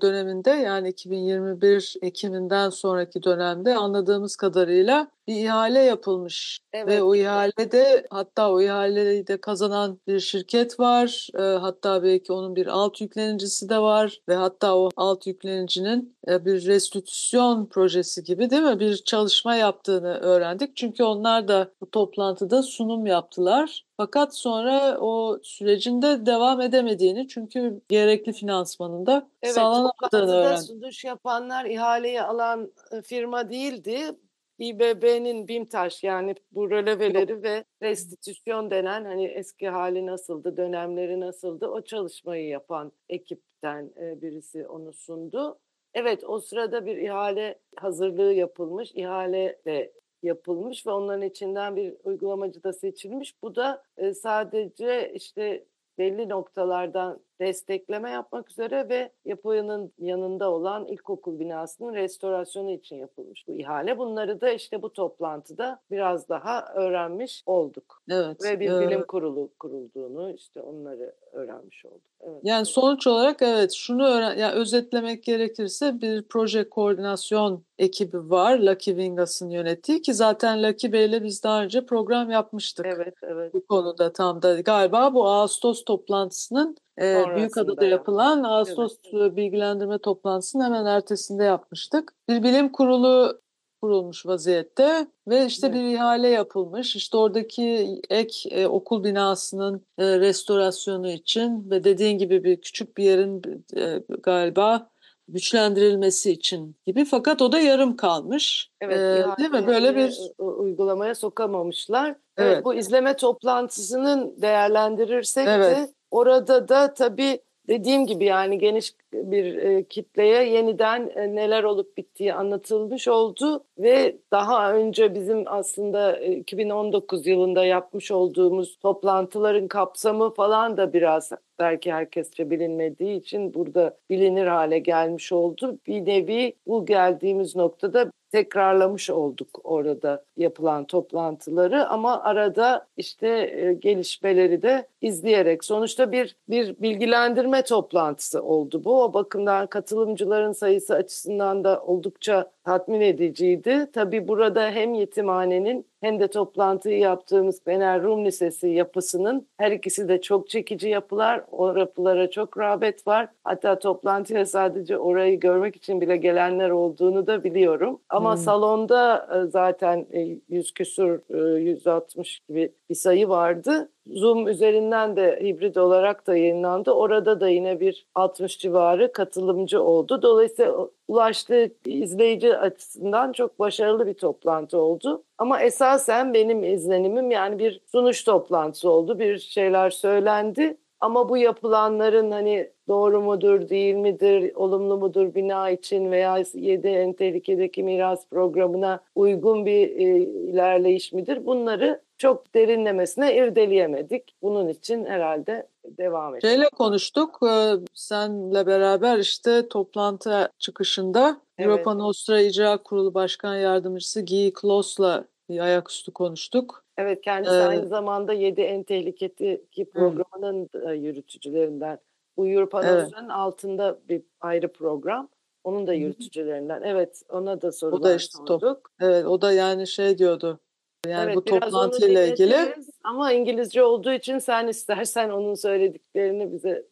döneminde 0.00 0.50
yani 0.50 0.88
2021 0.88 1.94
Ekim'inden 2.02 2.70
sonraki 2.70 3.22
dönemde 3.22 3.74
anladığımız 3.74 4.36
kadarıyla 4.36 5.08
bir 5.28 5.34
ihale 5.34 5.82
yapılmış. 5.82 6.60
Evet. 6.72 6.88
Ve 6.88 7.02
o 7.02 7.14
ihalede 7.14 8.06
hatta 8.10 8.50
o 8.50 8.60
ihaleyi 8.60 9.26
de 9.26 9.40
kazanan 9.40 10.00
bir 10.06 10.20
şirket 10.20 10.80
var. 10.80 11.28
Hatta 11.36 12.02
belki 12.02 12.32
onun 12.32 12.56
bir 12.56 12.66
alt 12.66 13.00
yüklenicisi 13.00 13.68
de 13.68 13.78
var. 13.78 14.20
Ve 14.28 14.34
hatta 14.34 14.76
o 14.76 14.88
alt 14.96 15.26
yüklenicinin 15.26 16.16
bir 16.28 16.66
restitüsyon 16.66 17.66
projesi 17.66 18.24
gibi 18.24 18.50
değil 18.50 18.62
mi 18.62 18.80
bir 18.80 18.96
çalışma 18.96 19.56
yaptığını 19.56 20.14
öğrendik. 20.14 20.76
Çünkü 20.76 21.04
onlar 21.04 21.48
da 21.48 21.70
bu 21.80 21.90
toplantıda 21.90 22.62
sunum 22.62 23.06
yaptılar. 23.06 23.86
Fakat 23.96 24.36
sonra 24.36 24.98
o 25.00 25.38
sürecinde 25.42 26.26
devam 26.26 26.60
edemediğini 26.60 27.28
çünkü 27.28 27.80
gerekli 27.88 28.32
finansmanında 28.32 29.28
evet, 29.42 29.54
sağlanamadığını 29.54 30.36
öğrendik. 30.36 30.66
sunuş 30.66 31.04
yapanlar 31.04 31.64
ihaleyi 31.64 32.22
alan 32.22 32.72
firma 33.04 33.50
değildi. 33.50 34.16
İBB'nin 34.58 35.48
BİMTAŞ 35.48 36.04
yani 36.04 36.34
bu 36.52 36.70
röleveleri 36.70 37.32
Yok. 37.32 37.42
ve 37.42 37.64
restitüsyon 37.82 38.70
denen 38.70 39.04
hani 39.04 39.26
eski 39.26 39.68
hali 39.68 40.06
nasıldı, 40.06 40.56
dönemleri 40.56 41.20
nasıldı 41.20 41.68
o 41.68 41.80
çalışmayı 41.80 42.48
yapan 42.48 42.92
ekipten 43.08 43.90
birisi 43.96 44.66
onu 44.66 44.92
sundu. 44.92 45.58
Evet 45.94 46.24
o 46.24 46.40
sırada 46.40 46.86
bir 46.86 46.96
ihale 46.96 47.58
hazırlığı 47.76 48.32
yapılmış, 48.32 48.94
ihale 48.94 49.60
de 49.66 49.92
yapılmış 50.22 50.86
ve 50.86 50.90
onların 50.90 51.22
içinden 51.22 51.76
bir 51.76 51.94
uygulamacı 52.04 52.62
da 52.62 52.72
seçilmiş. 52.72 53.42
Bu 53.42 53.56
da 53.56 53.82
sadece 54.14 55.12
işte 55.14 55.64
belli 55.98 56.28
noktalardan 56.28 57.20
destekleme 57.40 58.10
yapmak 58.10 58.50
üzere 58.50 58.88
ve 58.88 59.12
yapının 59.24 59.92
yanında 59.98 60.50
olan 60.50 60.86
ilkokul 60.86 61.38
binasının 61.38 61.94
restorasyonu 61.94 62.70
için 62.70 62.96
yapılmış 62.96 63.48
bu 63.48 63.52
ihale. 63.52 63.98
Bunları 63.98 64.40
da 64.40 64.50
işte 64.50 64.82
bu 64.82 64.92
toplantıda 64.92 65.80
biraz 65.90 66.28
daha 66.28 66.64
öğrenmiş 66.74 67.42
olduk. 67.46 68.02
Evet. 68.10 68.44
Ve 68.44 68.60
bir 68.60 68.80
bilim 68.80 69.04
kurulu 69.06 69.50
kurulduğunu 69.58 70.32
işte 70.32 70.62
onları 70.62 71.14
öğrenmiş 71.32 71.86
olduk. 71.86 72.00
Evet. 72.20 72.40
Yani 72.42 72.66
sonuç 72.66 73.06
olarak 73.06 73.42
evet 73.42 73.72
şunu 73.72 74.06
öğren 74.06 74.36
yani 74.36 74.54
özetlemek 74.54 75.24
gerekirse 75.24 76.00
bir 76.00 76.22
proje 76.22 76.68
koordinasyon 76.68 77.64
ekibi 77.78 78.30
var 78.30 78.58
Lucky 78.58 78.96
Wingas'ın 78.96 79.50
yönettiği 79.50 80.02
ki 80.02 80.14
zaten 80.14 80.62
Lucky 80.62 80.92
Bey'le 80.92 81.22
biz 81.22 81.42
daha 81.42 81.62
önce 81.62 81.86
program 81.86 82.30
yapmıştık. 82.30 82.86
Evet, 82.86 83.14
evet. 83.22 83.54
Bu 83.54 83.66
konuda 83.66 84.12
tam 84.12 84.42
da 84.42 84.60
galiba 84.60 85.14
bu 85.14 85.28
Ağustos 85.28 85.84
toplantısının 85.84 86.76
e, 87.00 87.24
Büyükada'da 87.36 87.84
yapılan 87.84 88.42
Ağustos 88.42 88.96
evet. 89.12 89.36
bilgilendirme 89.36 89.98
toplantısının 89.98 90.64
hemen 90.64 90.84
ertesinde 90.84 91.44
yapmıştık. 91.44 92.12
Bir 92.28 92.42
bilim 92.42 92.72
kurulu 92.72 93.40
kurulmuş 93.82 94.26
vaziyette 94.26 95.06
ve 95.28 95.46
işte 95.46 95.66
evet. 95.66 95.76
bir 95.76 95.94
ihale 95.94 96.28
yapılmış. 96.28 96.96
İşte 96.96 97.16
oradaki 97.16 98.00
ek 98.10 98.48
e, 98.50 98.66
okul 98.66 99.04
binasının 99.04 99.86
e, 99.98 100.20
restorasyonu 100.20 101.10
için 101.10 101.70
ve 101.70 101.84
dediğin 101.84 102.18
gibi 102.18 102.44
bir 102.44 102.60
küçük 102.60 102.96
bir 102.96 103.04
yerin 103.04 103.42
e, 103.76 104.02
galiba 104.22 104.90
güçlendirilmesi 105.28 106.32
için 106.32 106.76
gibi 106.86 107.04
fakat 107.04 107.42
o 107.42 107.52
da 107.52 107.58
yarım 107.58 107.96
kalmış. 107.96 108.70
Evet, 108.80 108.98
ee, 108.98 109.38
değil 109.38 109.50
mi? 109.50 109.66
Böyle 109.66 109.96
bir 109.96 110.14
uygulamaya 110.38 111.14
sokamamışlar. 111.14 112.08
Evet. 112.08 112.18
evet 112.36 112.64
bu 112.64 112.74
izleme 112.74 113.16
toplantısının 113.16 114.42
değerlendirirsek 114.42 115.48
evet. 115.48 115.76
de 115.76 115.88
orada 116.10 116.68
da 116.68 116.94
tabii 116.94 117.40
dediğim 117.68 118.06
gibi 118.06 118.24
yani 118.24 118.58
geniş 118.58 118.94
bir 119.12 119.56
e, 119.56 119.84
kitleye 119.84 120.48
yeniden 120.48 121.10
e, 121.14 121.34
neler 121.34 121.64
olup 121.64 121.96
bittiği 121.96 122.34
anlatılmış 122.34 123.08
oldu 123.08 123.64
ve 123.78 124.16
daha 124.30 124.74
önce 124.74 125.14
bizim 125.14 125.44
aslında 125.46 126.16
e, 126.16 126.32
2019 126.32 127.26
yılında 127.26 127.64
yapmış 127.64 128.10
olduğumuz 128.10 128.76
toplantıların 128.76 129.68
kapsamı 129.68 130.34
falan 130.34 130.76
da 130.76 130.92
biraz 130.92 131.32
belki 131.58 131.92
herkesçe 131.92 132.50
bilinmediği 132.50 133.20
için 133.20 133.54
burada 133.54 133.96
bilinir 134.10 134.46
hale 134.46 134.78
gelmiş 134.78 135.32
oldu. 135.32 135.78
Bir 135.86 136.06
nevi 136.06 136.56
bu 136.66 136.86
geldiğimiz 136.86 137.56
noktada 137.56 138.10
tekrarlamış 138.36 139.10
olduk 139.10 139.48
orada 139.64 140.24
yapılan 140.36 140.84
toplantıları 140.84 141.88
ama 141.88 142.22
arada 142.22 142.86
işte 142.96 143.28
e, 143.28 143.72
gelişmeleri 143.72 144.62
de 144.62 144.88
izleyerek 145.00 145.64
sonuçta 145.64 146.12
bir 146.12 146.36
bir 146.48 146.76
bilgilendirme 146.80 147.62
toplantısı 147.62 148.42
oldu 148.42 148.84
bu. 148.84 149.02
O 149.02 149.14
bakımdan 149.14 149.66
katılımcıların 149.66 150.52
sayısı 150.52 150.94
açısından 150.94 151.64
da 151.64 151.82
oldukça 151.82 152.50
tatmin 152.66 153.00
ediciydi. 153.00 153.86
Tabii 153.92 154.28
burada 154.28 154.70
hem 154.70 154.94
yetimhanenin 154.94 155.86
hem 156.00 156.20
de 156.20 156.28
toplantıyı 156.28 156.98
yaptığımız 156.98 157.64
Fener 157.64 158.02
Rum 158.02 158.24
Lisesi 158.24 158.68
yapısının 158.68 159.46
her 159.56 159.72
ikisi 159.72 160.08
de 160.08 160.20
çok 160.20 160.48
çekici 160.48 160.88
yapılar. 160.88 161.44
O 161.52 161.76
yapılara 161.76 162.30
çok 162.30 162.58
rağbet 162.58 163.06
var. 163.06 163.28
Hatta 163.44 163.78
toplantıya 163.78 164.46
sadece 164.46 164.98
orayı 164.98 165.40
görmek 165.40 165.76
için 165.76 166.00
bile 166.00 166.16
gelenler 166.16 166.70
olduğunu 166.70 167.26
da 167.26 167.44
biliyorum. 167.44 168.00
Ama 168.08 168.30
hmm. 168.30 168.42
salonda 168.42 169.28
zaten 169.52 170.06
100 170.48 170.74
küsur 170.74 171.18
160 171.58 172.40
gibi 172.48 172.72
bir 172.90 172.94
sayı 172.94 173.28
vardı 173.28 173.88
Zoom 174.06 174.48
üzerinden 174.48 175.16
de 175.16 175.40
hibrit 175.42 175.76
olarak 175.76 176.26
da 176.26 176.36
yayınlandı. 176.36 176.90
Orada 176.90 177.40
da 177.40 177.48
yine 177.48 177.80
bir 177.80 178.06
60 178.14 178.58
civarı 178.58 179.12
katılımcı 179.12 179.82
oldu. 179.82 180.22
Dolayısıyla 180.22 180.88
ulaştığı 181.08 181.70
izleyici 181.86 182.56
açısından 182.56 183.32
çok 183.32 183.58
başarılı 183.58 184.06
bir 184.06 184.14
toplantı 184.14 184.78
oldu. 184.78 185.22
Ama 185.38 185.62
esasen 185.62 186.34
benim 186.34 186.64
izlenimim 186.64 187.30
yani 187.30 187.58
bir 187.58 187.80
sunuş 187.86 188.24
toplantısı 188.24 188.90
oldu. 188.90 189.18
Bir 189.18 189.38
şeyler 189.38 189.90
söylendi 189.90 190.76
ama 191.00 191.28
bu 191.28 191.36
yapılanların 191.36 192.30
hani 192.30 192.70
doğru 192.88 193.22
mudur, 193.22 193.68
değil 193.68 193.94
midir, 193.94 194.54
olumlu 194.54 194.98
mudur 194.98 195.34
bina 195.34 195.70
için 195.70 196.10
veya 196.10 196.42
7 196.54 196.88
en 196.88 197.12
tehlikedeki 197.12 197.82
miras 197.82 198.28
programına 198.28 199.00
uygun 199.14 199.66
bir 199.66 199.90
e, 199.90 200.18
ilerleyiş 200.22 201.12
midir? 201.12 201.46
Bunları 201.46 202.00
çok 202.18 202.54
derinlemesine 202.54 203.36
irdeleyemedik. 203.36 204.34
Bunun 204.42 204.68
için 204.68 205.04
herhalde 205.04 205.68
devam 205.84 206.36
edelim. 206.36 206.50
Şeyle 206.50 206.68
konuştuk, 206.68 207.40
e, 207.42 207.74
senle 207.94 208.66
beraber 208.66 209.18
işte 209.18 209.68
toplantı 209.68 210.48
çıkışında 210.58 211.40
evet. 211.58 211.70
Europa 211.70 211.94
Nostra 211.94 212.40
İcra 212.40 212.76
Kurulu 212.76 213.14
Başkan 213.14 213.56
Yardımcısı 213.56 214.24
Guy 214.24 214.52
Klos'la 214.52 215.24
bir 215.48 215.58
ayaküstü 215.58 216.12
konuştuk. 216.12 216.84
Evet 216.98 217.22
kendisi 217.22 217.54
ee, 217.54 217.58
aynı 217.58 217.86
zamanda 217.86 218.32
7 218.32 218.60
en 218.60 218.82
tehlikeli 218.82 219.90
programının 219.90 220.68
hı. 220.72 220.94
yürütücülerinden. 220.94 221.98
Bu 222.36 222.48
Europa 222.48 222.78
Nostra'nın 222.78 223.24
evet. 223.24 223.36
altında 223.36 223.98
bir 224.08 224.22
ayrı 224.40 224.72
program. 224.72 225.28
Onun 225.64 225.86
da 225.86 225.94
yürütücülerinden. 225.94 226.82
Evet 226.82 227.22
ona 227.28 227.62
da 227.62 227.72
sorular 227.72 228.00
o 228.00 228.02
da 228.02 228.14
işte 228.14 228.36
sorduk. 228.36 228.60
Top, 228.60 228.80
evet 229.00 229.26
o 229.26 229.40
da 229.40 229.52
yani 229.52 229.86
şey 229.86 230.18
diyordu. 230.18 230.60
Yani 231.08 231.24
evet, 231.24 231.36
bu 231.36 231.44
toplantıyla 231.44 232.26
ilgili. 232.26 232.74
Ama 233.04 233.32
İngilizce 233.32 233.82
olduğu 233.82 234.12
için 234.12 234.38
sen 234.38 234.68
istersen 234.68 235.30
onun 235.30 235.54
söylediklerini 235.54 236.52
bize 236.52 236.84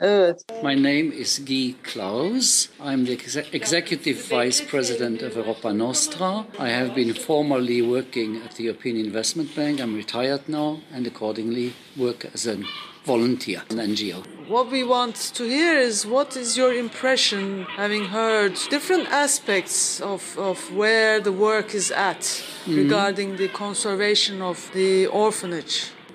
Evet. 0.00 0.44
My 0.62 0.76
name 0.76 1.14
is 1.16 1.44
Guy 1.46 1.72
Klaus. 1.82 2.68
I'm 2.80 3.06
the 3.06 3.12
ex 3.12 3.36
Executive 3.52 4.16
Vice 4.16 4.64
President 4.66 5.22
of 5.22 5.36
Europa 5.36 5.78
Nostra. 5.78 6.44
I 6.58 6.70
have 6.70 6.96
been 6.96 7.12
formerly 7.12 7.80
working 7.80 8.36
at 8.36 8.56
the 8.56 8.62
European 8.62 8.96
Investment 8.96 9.56
Bank. 9.56 9.80
I'm 9.80 9.96
retired 9.96 10.48
now 10.48 10.76
and 10.94 11.06
accordingly 11.06 11.72
work 11.96 12.26
as 12.34 12.46
a 12.46 12.56
volunteer, 13.06 13.62
an 13.70 13.78
NGO. 13.78 14.37
What 14.48 14.70
we 14.70 14.82
want 14.82 15.16
to 15.34 15.44
hear 15.44 15.78
is 15.78 16.06
what 16.06 16.34
is 16.34 16.56
your 16.56 16.72
impression, 16.72 17.66
having 17.76 18.06
heard 18.06 18.54
different 18.70 19.06
aspects 19.08 20.00
of, 20.00 20.38
of 20.38 20.74
where 20.74 21.20
the 21.20 21.32
work 21.32 21.74
is 21.74 21.90
at 21.90 22.20
mm 22.20 22.44
-hmm. 22.64 22.76
regarding 22.82 23.36
the 23.36 23.48
conservation 23.48 24.40
of 24.42 24.70
the 24.72 25.06
orphanage? 25.06 25.74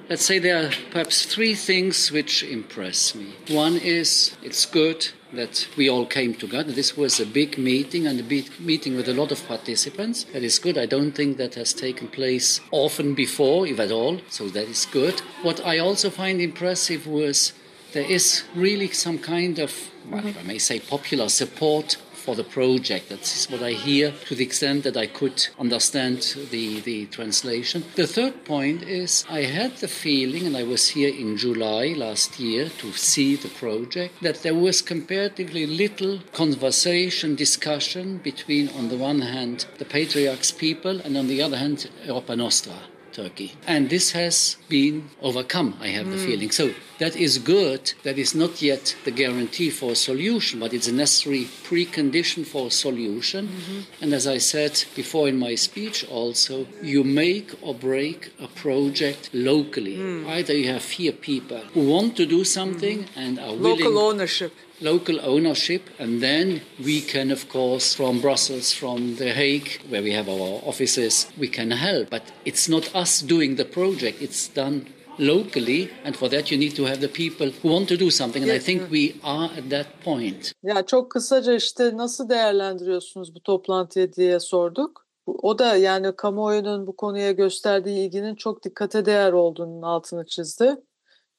Let's 0.09 0.25
say 0.25 0.39
there 0.39 0.57
are 0.63 0.71
perhaps 0.91 1.25
three 1.25 1.55
things 1.55 2.11
which 2.11 2.43
impress 2.43 3.13
me. 3.15 3.25
One 3.65 3.79
is 3.99 4.31
it's 4.41 4.65
good 4.71 5.13
that 5.35 5.67
we 5.77 5.89
all 5.89 6.05
came 6.07 6.33
together. 6.33 6.73
This 6.73 6.97
was 6.97 7.19
a 7.19 7.25
big 7.25 7.57
meeting 7.57 8.07
and 8.07 8.19
a 8.19 8.23
big 8.23 8.45
meeting 8.59 8.95
with 8.95 9.07
a 9.09 9.13
lot 9.13 9.31
of 9.31 9.47
participants. 9.47 10.25
That 10.33 10.43
is 10.43 10.59
good. 10.59 10.77
I 10.77 10.87
don't 10.87 11.11
think 11.11 11.37
that 11.37 11.55
has 11.55 11.73
taken 11.73 12.07
place 12.07 12.61
often 12.71 13.13
before, 13.13 13.69
if 13.71 13.79
at 13.79 13.91
all, 13.91 14.19
so 14.29 14.49
that 14.49 14.67
is 14.67 14.87
good. 14.91 15.15
What 15.43 15.59
I 15.73 15.79
also 15.79 16.09
find 16.09 16.41
impressive 16.41 17.01
was 17.07 17.53
there 17.93 18.09
is 18.09 18.43
really 18.55 18.89
some 18.89 19.19
kind 19.19 19.59
of, 19.59 19.71
well, 20.09 20.21
mm-hmm. 20.21 20.39
I 20.39 20.43
may 20.43 20.57
say, 20.57 20.79
popular 20.79 21.29
support 21.29 21.97
for 22.23 22.35
the 22.35 22.43
project. 22.43 23.09
That's 23.09 23.49
what 23.49 23.61
I 23.61 23.71
hear 23.71 24.13
to 24.27 24.35
the 24.35 24.45
extent 24.45 24.83
that 24.85 24.95
I 24.95 25.07
could 25.07 25.47
understand 25.59 26.35
the, 26.51 26.79
the 26.79 27.05
translation. 27.07 27.83
The 27.95 28.07
third 28.07 28.45
point 28.45 28.83
is 28.83 29.25
I 29.29 29.41
had 29.41 29.77
the 29.77 29.89
feeling, 29.89 30.47
and 30.47 30.55
I 30.55 30.63
was 30.63 30.89
here 30.89 31.13
in 31.13 31.37
July 31.37 31.93
last 31.97 32.39
year 32.39 32.69
to 32.79 32.93
see 32.93 33.35
the 33.35 33.49
project, 33.49 34.21
that 34.21 34.41
there 34.41 34.55
was 34.55 34.81
comparatively 34.81 35.65
little 35.67 36.19
conversation, 36.31 37.35
discussion 37.35 38.19
between, 38.19 38.69
on 38.69 38.87
the 38.87 38.97
one 38.97 39.21
hand, 39.21 39.65
the 39.77 39.85
patriarch's 39.85 40.51
people, 40.51 41.01
and 41.01 41.17
on 41.17 41.27
the 41.27 41.41
other 41.41 41.57
hand, 41.57 41.89
Europa 42.05 42.35
Nostra. 42.35 42.79
Turkey. 43.13 43.53
And 43.67 43.89
this 43.89 44.11
has 44.11 44.57
been 44.69 45.09
overcome, 45.21 45.75
I 45.79 45.87
have 45.89 46.07
mm. 46.07 46.11
the 46.11 46.17
feeling. 46.17 46.51
So 46.51 46.73
that 46.99 47.15
is 47.15 47.37
good. 47.37 47.93
That 48.03 48.17
is 48.17 48.33
not 48.35 48.61
yet 48.61 48.95
the 49.03 49.11
guarantee 49.11 49.69
for 49.69 49.91
a 49.91 49.95
solution, 49.95 50.59
but 50.59 50.73
it's 50.73 50.87
a 50.87 50.93
necessary 50.93 51.45
precondition 51.69 52.45
for 52.45 52.67
a 52.67 52.71
solution. 52.71 53.47
Mm-hmm. 53.47 54.03
And 54.03 54.13
as 54.13 54.27
I 54.27 54.37
said 54.37 54.83
before 54.95 55.27
in 55.27 55.37
my 55.37 55.55
speech, 55.55 56.05
also, 56.09 56.67
you 56.81 57.03
make 57.03 57.51
or 57.61 57.73
break 57.75 58.33
a 58.39 58.47
project 58.47 59.29
locally. 59.33 59.97
Mm. 59.97 60.27
Either 60.27 60.53
you 60.55 60.69
have 60.69 60.85
here 60.89 61.11
people 61.11 61.61
who 61.73 61.87
want 61.87 62.15
to 62.17 62.25
do 62.25 62.43
something 62.43 63.03
mm-hmm. 63.03 63.19
and 63.19 63.39
are 63.39 63.55
willing. 63.55 63.79
Local 63.79 63.99
ownership 63.99 64.53
local 64.83 65.19
ownership, 65.23 65.81
and 65.99 66.21
then 66.21 66.61
we 66.83 67.01
can, 67.01 67.31
of 67.31 67.47
course, 67.49 67.95
from 67.95 68.19
Brussels, 68.19 68.73
from 68.73 69.15
The 69.15 69.33
Hague, 69.33 69.79
where 69.89 70.03
we 70.03 70.11
have 70.11 70.29
our 70.29 70.61
offices, 70.65 71.27
we 71.37 71.47
can 71.47 71.71
help. 71.71 72.09
But 72.09 72.23
it's 72.45 72.69
not 72.69 72.93
us 72.95 73.21
doing 73.21 73.55
the 73.55 73.65
project, 73.65 74.21
it's 74.21 74.47
done 74.47 74.85
locally 75.19 75.89
and 76.03 76.15
for 76.15 76.29
that 76.29 76.51
you 76.51 76.57
need 76.57 76.75
to 76.75 76.85
have 76.85 76.99
the 76.99 77.07
people 77.07 77.51
who 77.61 77.69
want 77.69 77.87
to 77.87 77.97
do 77.97 78.09
something 78.09 78.43
and 78.43 78.51
I 78.51 78.59
think 78.59 78.89
we 78.89 79.15
are 79.23 79.49
at 79.57 79.69
that 79.69 79.87
point. 80.03 80.51
Ya 80.63 80.85
çok 80.85 81.11
kısaca 81.11 81.53
işte 81.53 81.97
nasıl 81.97 82.29
değerlendiriyorsunuz 82.29 83.35
bu 83.35 83.39
toplantıyı 83.39 84.13
diye 84.13 84.39
sorduk. 84.39 85.07
O 85.25 85.59
da 85.59 85.75
yani 85.75 86.15
kamuoyunun 86.15 86.87
bu 86.87 86.95
konuya 86.95 87.31
gösterdiği 87.31 88.07
ilginin 88.07 88.35
çok 88.35 88.63
dikkate 88.63 89.05
değer 89.05 89.33
olduğunun 89.33 89.81
altını 89.81 90.25
çizdi. 90.25 90.75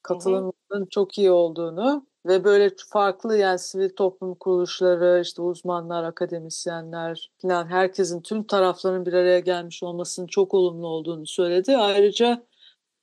Katılımının 0.03 0.85
çok 0.89 1.17
iyi 1.17 1.31
olduğunu 1.31 2.07
ve 2.25 2.43
böyle 2.43 2.69
farklı 2.89 3.37
yani 3.37 3.59
sivil 3.59 3.89
toplum 3.89 4.35
kuruluşları, 4.35 5.21
işte 5.21 5.41
uzmanlar, 5.41 6.03
akademisyenler 6.03 7.31
falan 7.41 7.67
herkesin 7.67 8.21
tüm 8.21 8.43
tarafların 8.43 9.05
bir 9.05 9.13
araya 9.13 9.39
gelmiş 9.39 9.83
olmasının 9.83 10.27
çok 10.27 10.53
olumlu 10.53 10.87
olduğunu 10.87 11.27
söyledi. 11.27 11.77
Ayrıca 11.77 12.43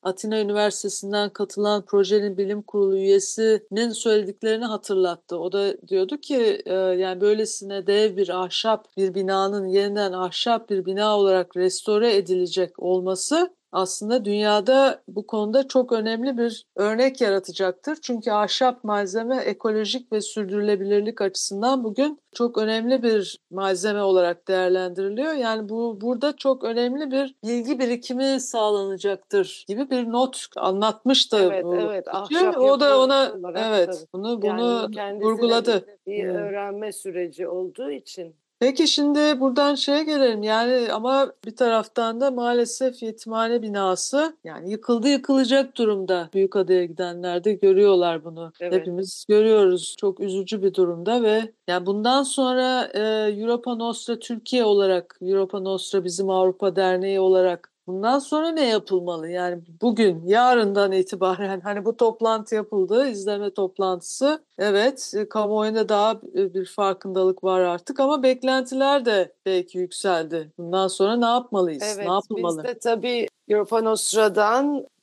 Atina 0.03 0.41
Üniversitesi'nden 0.41 1.31
katılan 1.31 1.85
projenin 1.85 2.37
bilim 2.39 2.63
kurulu 2.63 2.97
üyesinin 2.97 3.91
söylediklerini 3.91 4.65
hatırlattı. 4.65 5.39
O 5.39 5.53
da 5.53 5.89
diyordu 5.89 6.19
ki 6.19 6.63
e, 6.67 6.75
yani 6.75 7.21
böylesine 7.21 7.87
dev 7.87 8.17
bir 8.17 8.43
ahşap 8.43 8.97
bir 8.97 9.15
binanın 9.15 9.67
yeniden 9.67 10.13
ahşap 10.13 10.71
bir 10.71 10.85
bina 10.85 11.19
olarak 11.19 11.57
restore 11.57 12.17
edilecek 12.17 12.79
olması 12.79 13.57
aslında 13.73 14.25
dünyada 14.25 15.03
bu 15.09 15.27
konuda 15.27 15.69
çok 15.69 15.93
önemli 15.93 16.39
bir 16.39 16.67
örnek 16.77 17.21
yaratacaktır. 17.21 17.99
Çünkü 18.03 18.31
ahşap 18.31 18.85
malzeme 18.85 19.37
ekolojik 19.37 20.13
ve 20.13 20.21
sürdürülebilirlik 20.21 21.21
açısından 21.21 21.85
bugün 21.85 22.19
çok 22.35 22.59
önemli 22.59 23.03
bir 23.03 23.39
malzeme 23.51 24.03
olarak 24.03 24.49
değerlendiriliyor. 24.49 25.33
Yani 25.33 25.69
bu 25.69 26.01
burada 26.01 26.37
çok 26.37 26.65
önemli 26.65 27.11
bir 27.11 27.35
bilgi 27.45 27.79
birikimi 27.79 28.41
sağlanacaktır 28.41 29.65
gibi 29.69 29.91
bir 29.91 30.13
not 30.13 30.47
anlatmıştı. 30.57 31.37
Evet, 31.37 31.67
evet. 31.81 32.09
Ahşap 32.09 32.59
o 32.59 32.81
da 32.81 33.01
ona 33.01 33.33
evet 33.57 33.87
tabii. 33.87 34.07
bunu 34.15 34.43
bunu 34.43 34.89
yani 34.93 35.25
vurguladı. 35.25 35.87
Bir 36.07 36.25
öğrenme 36.29 36.93
süreci 36.93 37.49
olduğu 37.49 37.91
için 37.91 38.35
Peki 38.62 38.88
şimdi 38.88 39.40
buradan 39.40 39.75
şeye 39.75 40.05
gelelim 40.05 40.42
yani 40.42 40.92
ama 40.92 41.33
bir 41.44 41.57
taraftan 41.57 42.20
da 42.20 42.31
maalesef 42.31 43.03
yetimhane 43.03 43.62
binası 43.62 44.37
yani 44.44 44.70
yıkıldı 44.70 45.09
yıkılacak 45.09 45.77
durumda. 45.77 46.29
Büyükada'ya 46.35 46.85
gidenler 46.85 47.44
de 47.44 47.53
görüyorlar 47.53 48.25
bunu. 48.25 48.53
Evet. 48.61 48.72
Hepimiz 48.72 49.25
görüyoruz. 49.29 49.96
Çok 49.98 50.20
üzücü 50.20 50.62
bir 50.62 50.75
durumda 50.75 51.22
ve 51.22 51.53
yani 51.68 51.87
bundan 51.87 52.22
sonra 52.22 52.90
e, 52.94 53.01
Europa 53.40 53.75
Nostra 53.75 54.18
Türkiye 54.18 54.64
olarak 54.64 55.18
Europa 55.22 55.61
Nostra 55.61 56.05
bizim 56.05 56.31
Avrupa 56.31 56.77
Derneği 56.77 57.20
olarak 57.20 57.72
Bundan 57.87 58.18
sonra 58.18 58.49
ne 58.49 58.68
yapılmalı? 58.68 59.29
Yani 59.29 59.62
bugün, 59.81 60.27
yarından 60.27 60.92
itibaren 60.92 61.61
hani 61.61 61.85
bu 61.85 61.97
toplantı 61.97 62.55
yapıldı, 62.55 63.09
izleme 63.09 63.55
toplantısı. 63.55 64.45
Evet, 64.59 65.12
e, 65.16 65.29
kamuoyunda 65.29 65.88
daha 65.88 66.21
e, 66.35 66.55
bir 66.55 66.66
farkındalık 66.66 67.45
var 67.45 67.61
artık 67.61 68.01
ama 68.01 68.23
beklentiler 68.23 69.05
de 69.05 69.33
belki 69.47 69.79
yükseldi. 69.79 70.53
Bundan 70.59 70.88
sonra 70.88 71.16
ne 71.16 71.27
yapmalıyız? 71.27 71.83
Evet, 71.97 72.07
ne 72.09 72.12
yapılmalı? 72.12 72.64
biz 72.64 72.71
de 72.71 72.79
tabii 72.79 73.27
Europa 73.53 73.83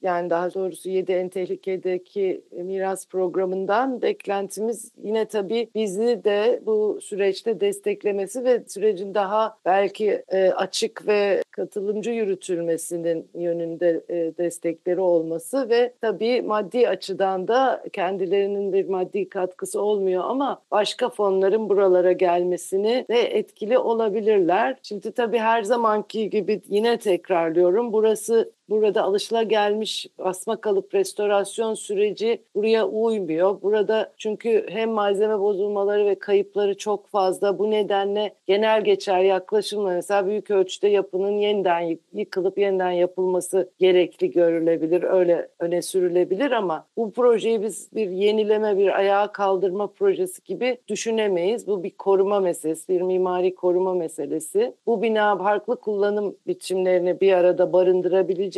yani 0.02 0.30
daha 0.30 0.54
doğrusu 0.54 0.90
7 0.90 1.12
en 1.12 1.30
tehlikedeki 1.30 2.42
miras 2.52 3.08
programından 3.08 4.02
beklentimiz 4.02 4.92
yine 5.04 5.26
tabii 5.26 5.70
bizi 5.76 6.22
de 6.24 6.62
bu 6.66 7.00
süreçte 7.02 7.60
desteklemesi 7.60 8.44
ve 8.44 8.64
sürecin 8.68 9.14
daha 9.14 9.58
belki 9.66 10.24
e, 10.30 10.50
açık 10.50 11.08
ve 11.08 11.42
katılımcı 11.52 12.12
yürütülmesinin 12.12 13.28
yönünde 13.36 14.02
e, 14.10 14.16
destekleri 14.38 15.00
olması 15.00 15.70
ve 15.70 15.94
tabii 16.02 16.42
maddi 16.42 16.90
açıdan 16.90 17.48
da 17.48 17.84
kendilerinin 17.94 18.74
bir 18.74 18.90
maddi 18.90 19.30
katkısı 19.30 19.82
olmuyor 19.82 20.24
ama 20.28 20.62
başka 20.72 21.10
fonların 21.10 21.70
buralara 21.70 22.12
gelmesini 22.12 23.06
de 23.10 23.22
etkili 23.38 23.78
olabilirler. 23.78 24.78
Şimdi 24.84 25.12
tabii 25.12 25.38
her 25.38 25.64
zamanki 25.64 26.30
gibi 26.30 26.62
yine 26.70 27.00
tekrarlıyorum 27.00 27.94
burası 27.94 28.39
え? 28.42 28.59
Burada 28.70 29.04
alışılagelmiş 29.04 30.08
basma 30.20 30.62
kalıp 30.62 30.94
restorasyon 30.96 31.74
süreci 31.74 32.42
buraya 32.56 32.88
uymuyor. 32.88 33.62
Burada 33.62 34.14
çünkü 34.18 34.66
hem 34.70 34.92
malzeme 34.92 35.40
bozulmaları 35.40 36.06
ve 36.06 36.16
kayıpları 36.16 36.78
çok 36.78 37.08
fazla. 37.08 37.60
Bu 37.60 37.72
nedenle 37.72 38.34
genel 38.48 38.84
geçer 38.84 39.20
yaklaşımla 39.20 39.90
mesela 39.90 40.28
büyük 40.28 40.52
ölçüde 40.52 40.88
yapının 40.88 41.38
yeniden 41.38 41.98
yıkılıp 42.14 42.58
yeniden 42.58 42.92
yapılması 42.92 43.70
gerekli 43.80 44.32
görülebilir. 44.32 45.04
Öyle 45.04 45.48
öne 45.60 45.82
sürülebilir 45.82 46.52
ama 46.52 46.86
bu 46.98 47.12
projeyi 47.12 47.62
biz 47.62 47.90
bir 47.96 48.10
yenileme, 48.10 48.78
bir 48.78 48.98
ayağa 48.98 49.32
kaldırma 49.32 49.88
projesi 49.88 50.44
gibi 50.44 50.78
düşünemeyiz. 50.88 51.68
Bu 51.68 51.84
bir 51.84 51.92
koruma 51.92 52.40
meselesi, 52.40 52.88
bir 52.90 53.02
mimari 53.02 53.56
koruma 53.56 53.94
meselesi. 53.94 54.74
Bu 54.88 55.02
bina 55.02 55.38
farklı 55.38 55.76
kullanım 55.76 56.36
biçimlerini 56.48 57.22
bir 57.22 57.34
arada 57.34 57.74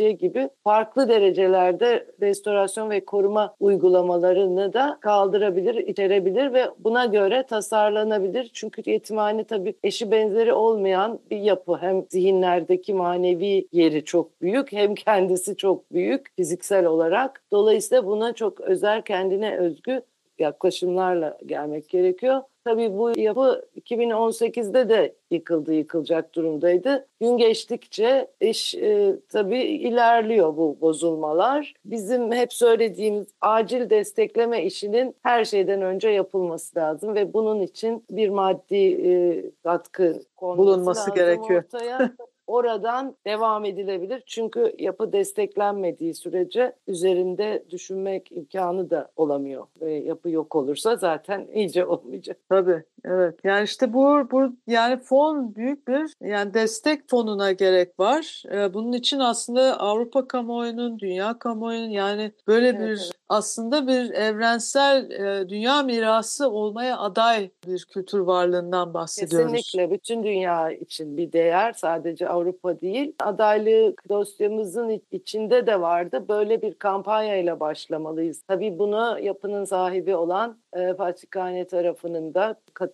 barındırabileceği 0.02 0.18
gibi 0.18 0.48
farklı 0.64 1.08
derecelerde 1.08 2.06
restorasyon 2.20 2.90
ve 2.90 3.04
koruma 3.04 3.54
uygulamalarını 3.60 4.72
da 4.72 4.98
kaldırabilir, 5.00 5.74
iterebilir 5.74 6.52
ve 6.52 6.70
buna 6.78 7.06
göre 7.06 7.42
tasarlanabilir. 7.46 8.50
Çünkü 8.52 8.82
yetimhane 8.90 9.44
tabii 9.44 9.74
eşi 9.82 10.10
benzeri 10.10 10.52
olmayan 10.52 11.18
bir 11.30 11.38
yapı. 11.38 11.76
Hem 11.80 12.04
zihinlerdeki 12.10 12.94
manevi 12.94 13.68
yeri 13.72 14.04
çok 14.04 14.40
büyük 14.42 14.72
hem 14.72 14.94
kendisi 14.94 15.56
çok 15.56 15.92
büyük 15.92 16.36
fiziksel 16.36 16.86
olarak. 16.86 17.42
Dolayısıyla 17.52 18.06
buna 18.06 18.32
çok 18.32 18.60
özel 18.60 19.02
kendine 19.02 19.56
özgü 19.58 20.02
yaklaşımlarla 20.38 21.38
gelmek 21.46 21.88
gerekiyor. 21.88 22.42
Tabii 22.64 22.98
bu 22.98 23.18
yapı 23.18 23.64
2018'de 23.80 24.88
de 24.88 25.14
yıkıldı, 25.30 25.74
yıkılacak 25.74 26.34
durumdaydı. 26.34 27.06
Gün 27.20 27.36
geçtikçe 27.36 28.26
iş 28.40 28.74
e, 28.74 29.16
tabii 29.28 29.62
ilerliyor 29.62 30.56
bu 30.56 30.78
bozulmalar. 30.80 31.74
Bizim 31.84 32.32
hep 32.32 32.52
söylediğimiz 32.52 33.26
acil 33.40 33.90
destekleme 33.90 34.64
işinin 34.64 35.16
her 35.22 35.44
şeyden 35.44 35.82
önce 35.82 36.08
yapılması 36.08 36.78
lazım 36.78 37.14
ve 37.14 37.32
bunun 37.32 37.60
için 37.60 38.04
bir 38.10 38.28
maddi 38.28 38.76
e, 38.76 39.44
katkı 39.62 40.22
bulunması 40.40 41.14
gerekiyor. 41.14 41.64
Ortaya. 41.64 42.12
oradan 42.46 43.16
devam 43.26 43.64
edilebilir. 43.64 44.22
Çünkü 44.26 44.74
yapı 44.78 45.12
desteklenmediği 45.12 46.14
sürece 46.14 46.76
üzerinde 46.86 47.64
düşünmek 47.70 48.32
imkanı 48.32 48.90
da 48.90 49.12
olamıyor. 49.16 49.66
Ve 49.80 49.92
yapı 49.92 50.30
yok 50.30 50.54
olursa 50.56 50.96
zaten 50.96 51.48
iyice 51.54 51.86
olmayacak. 51.86 52.38
Tabii. 52.48 52.84
Evet. 53.04 53.38
Yani 53.44 53.64
işte 53.64 53.92
bu, 53.92 54.28
bu 54.30 54.56
yani 54.66 55.00
fon 55.00 55.54
büyük 55.54 55.88
bir 55.88 56.12
yani 56.20 56.54
destek 56.54 57.10
fonuna 57.10 57.52
gerek 57.52 58.00
var. 58.00 58.42
Ee, 58.52 58.74
bunun 58.74 58.92
için 58.92 59.18
aslında 59.18 59.80
Avrupa 59.80 60.28
kamuoyunun, 60.28 60.98
dünya 60.98 61.38
kamuoyunun 61.38 61.90
yani 61.90 62.32
böyle 62.48 62.68
evet, 62.68 62.80
bir 62.80 62.86
evet. 62.86 63.10
aslında 63.28 63.86
bir 63.86 64.10
evrensel 64.10 65.10
e, 65.10 65.48
dünya 65.48 65.82
mirası 65.82 66.50
olmaya 66.50 66.98
aday 66.98 67.50
bir 67.66 67.84
kültür 67.84 68.18
varlığından 68.18 68.94
bahsediyoruz. 68.94 69.52
Kesinlikle 69.52 69.94
bütün 69.94 70.24
dünya 70.24 70.70
için 70.70 71.16
bir 71.16 71.32
değer 71.32 71.72
sadece 71.72 72.28
Avrupa 72.28 72.80
değil. 72.80 73.14
Adaylık 73.20 74.08
dosyamızın 74.08 75.02
içinde 75.10 75.66
de 75.66 75.80
vardı. 75.80 76.24
Böyle 76.28 76.62
bir 76.62 76.74
kampanyayla 76.74 77.60
başlamalıyız. 77.60 78.42
Tabii 78.42 78.78
bunu 78.78 79.18
yapının 79.20 79.64
sahibi 79.64 80.16
olan 80.16 80.58
e, 80.72 80.94
Fatihhane 80.94 81.66
tarafının 81.66 82.34
da 82.34 82.56
katılması 82.74 82.91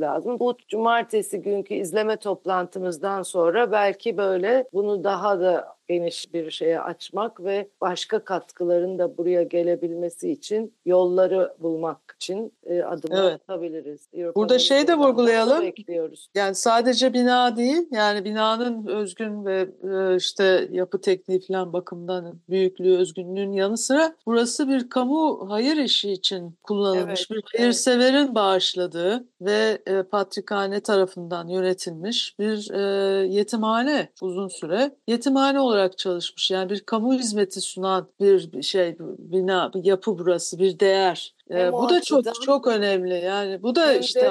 lazım. 0.00 0.38
Bu 0.38 0.56
cumartesi 0.68 1.42
günkü 1.42 1.74
izleme 1.74 2.16
toplantımızdan 2.16 3.22
sonra 3.22 3.72
belki 3.72 4.16
böyle 4.16 4.68
bunu 4.72 5.04
daha 5.04 5.40
da 5.40 5.75
geniş 5.88 6.34
bir 6.34 6.50
şeye 6.50 6.80
açmak 6.80 7.44
ve 7.44 7.68
başka 7.80 8.24
katkıların 8.24 8.98
da 8.98 9.16
buraya 9.16 9.42
gelebilmesi 9.42 10.30
için 10.30 10.74
yolları 10.84 11.54
bulmak 11.58 12.16
için 12.16 12.52
e, 12.66 12.82
adımlar 12.82 13.30
evet. 13.30 13.40
atabiliriz. 13.48 14.08
Europa 14.12 14.40
Burada 14.40 14.58
şey 14.58 14.88
de 14.88 14.94
vurgulayalım. 14.94 15.62
Bekliyoruz. 15.62 16.28
Yani 16.34 16.54
sadece 16.54 17.12
bina 17.12 17.56
değil, 17.56 17.88
yani 17.90 18.24
binanın 18.24 18.86
özgün 18.86 19.44
ve 19.44 19.68
e, 19.92 20.16
işte 20.16 20.68
yapı 20.70 21.00
tekniği 21.00 21.40
falan 21.40 21.72
bakımından 21.72 22.34
büyüklüğü, 22.48 22.98
özgünlüğün 22.98 23.52
yanı 23.52 23.78
sıra 23.78 24.14
burası 24.26 24.68
bir 24.68 24.90
kamu 24.90 25.46
hayır 25.50 25.76
işi 25.76 26.12
için 26.12 26.58
kullanılmış 26.62 27.26
evet, 27.30 27.42
bir 27.44 27.58
hayırseverin 27.58 28.14
evet. 28.14 28.34
bağışladığı 28.34 29.24
ve 29.40 29.78
e, 29.86 30.02
Patrikhane 30.02 30.80
tarafından 30.80 31.48
yönetilmiş 31.48 32.38
bir 32.38 32.70
e, 32.70 32.80
yetimhane 33.26 34.08
uzun 34.22 34.48
süre. 34.48 34.90
Yetimhane 35.08 35.60
olarak 35.60 35.75
olarak 35.76 35.98
çalışmış. 35.98 36.50
Yani 36.50 36.70
bir 36.70 36.80
kamu 36.80 37.14
hizmeti 37.14 37.60
sunan 37.60 38.08
bir 38.20 38.62
şey 38.62 38.96
bina, 39.18 39.72
bir 39.74 39.84
yapı 39.84 40.18
burası, 40.18 40.58
bir 40.58 40.78
değer. 40.78 41.36
Ee, 41.50 41.72
bu 41.72 41.88
da 41.88 42.02
çok 42.02 42.42
çok 42.42 42.66
önemli. 42.66 43.14
Yani 43.14 43.62
bu 43.62 43.74
da 43.74 43.94
işte 43.94 44.30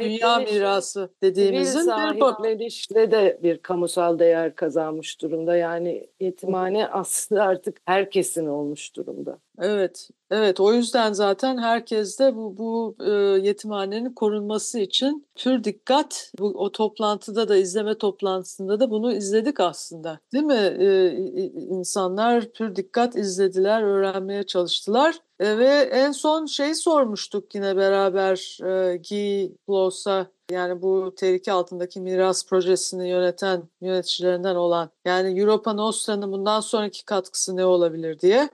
dünya 0.00 0.38
mirası 0.38 1.10
dediğimizin 1.22 1.80
bir 1.80 1.86
sahiplenişle 1.86 3.10
de 3.10 3.40
bir 3.42 3.58
kamusal 3.58 4.18
değer 4.18 4.54
kazanmış 4.54 5.20
durumda. 5.20 5.56
Yani 5.56 6.10
yetimhane 6.20 6.88
aslında 6.92 7.42
artık 7.42 7.80
herkesin 7.84 8.46
olmuş 8.46 8.96
durumda. 8.96 9.38
Evet, 9.58 10.08
evet. 10.30 10.60
O 10.60 10.74
yüzden 10.74 11.12
zaten 11.12 11.58
herkes 11.58 12.18
de 12.18 12.36
bu, 12.36 12.56
bu 12.58 12.96
e, 13.04 13.10
yetimhanenin 13.46 14.14
korunması 14.14 14.78
için 14.78 15.26
pür 15.36 15.64
dikkat. 15.64 16.32
Bu 16.38 16.44
o 16.46 16.72
toplantıda 16.72 17.48
da 17.48 17.56
izleme 17.56 17.98
toplantısında 17.98 18.80
da 18.80 18.90
bunu 18.90 19.12
izledik 19.12 19.60
aslında, 19.60 20.20
değil 20.32 20.44
mi? 20.44 20.76
E, 20.78 21.10
insanlar 21.54 22.52
pür 22.52 22.76
dikkat 22.76 23.16
izlediler, 23.16 23.82
öğrenmeye 23.82 24.42
çalıştılar. 24.42 25.18
E, 25.40 25.58
ve 25.58 25.68
en 25.92 26.12
son 26.12 26.46
şey 26.46 26.74
sormuştuk 26.74 27.54
yine 27.54 27.76
beraber 27.76 28.58
e, 28.62 28.96
Guy 29.10 29.52
Bloss'a 29.68 30.26
yani 30.50 30.82
bu 30.82 31.14
tehlike 31.16 31.52
altındaki 31.52 32.00
miras 32.00 32.46
projesini 32.46 33.08
yöneten 33.08 33.62
yöneticilerinden 33.80 34.54
olan 34.54 34.90
yani 35.04 35.40
Europa 35.40 35.72
Nostra'nın 35.72 36.32
bundan 36.32 36.60
sonraki 36.60 37.04
katkısı 37.04 37.56
ne 37.56 37.64
olabilir 37.64 38.20
diye. 38.20 38.48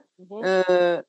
Ee, 0.45 0.63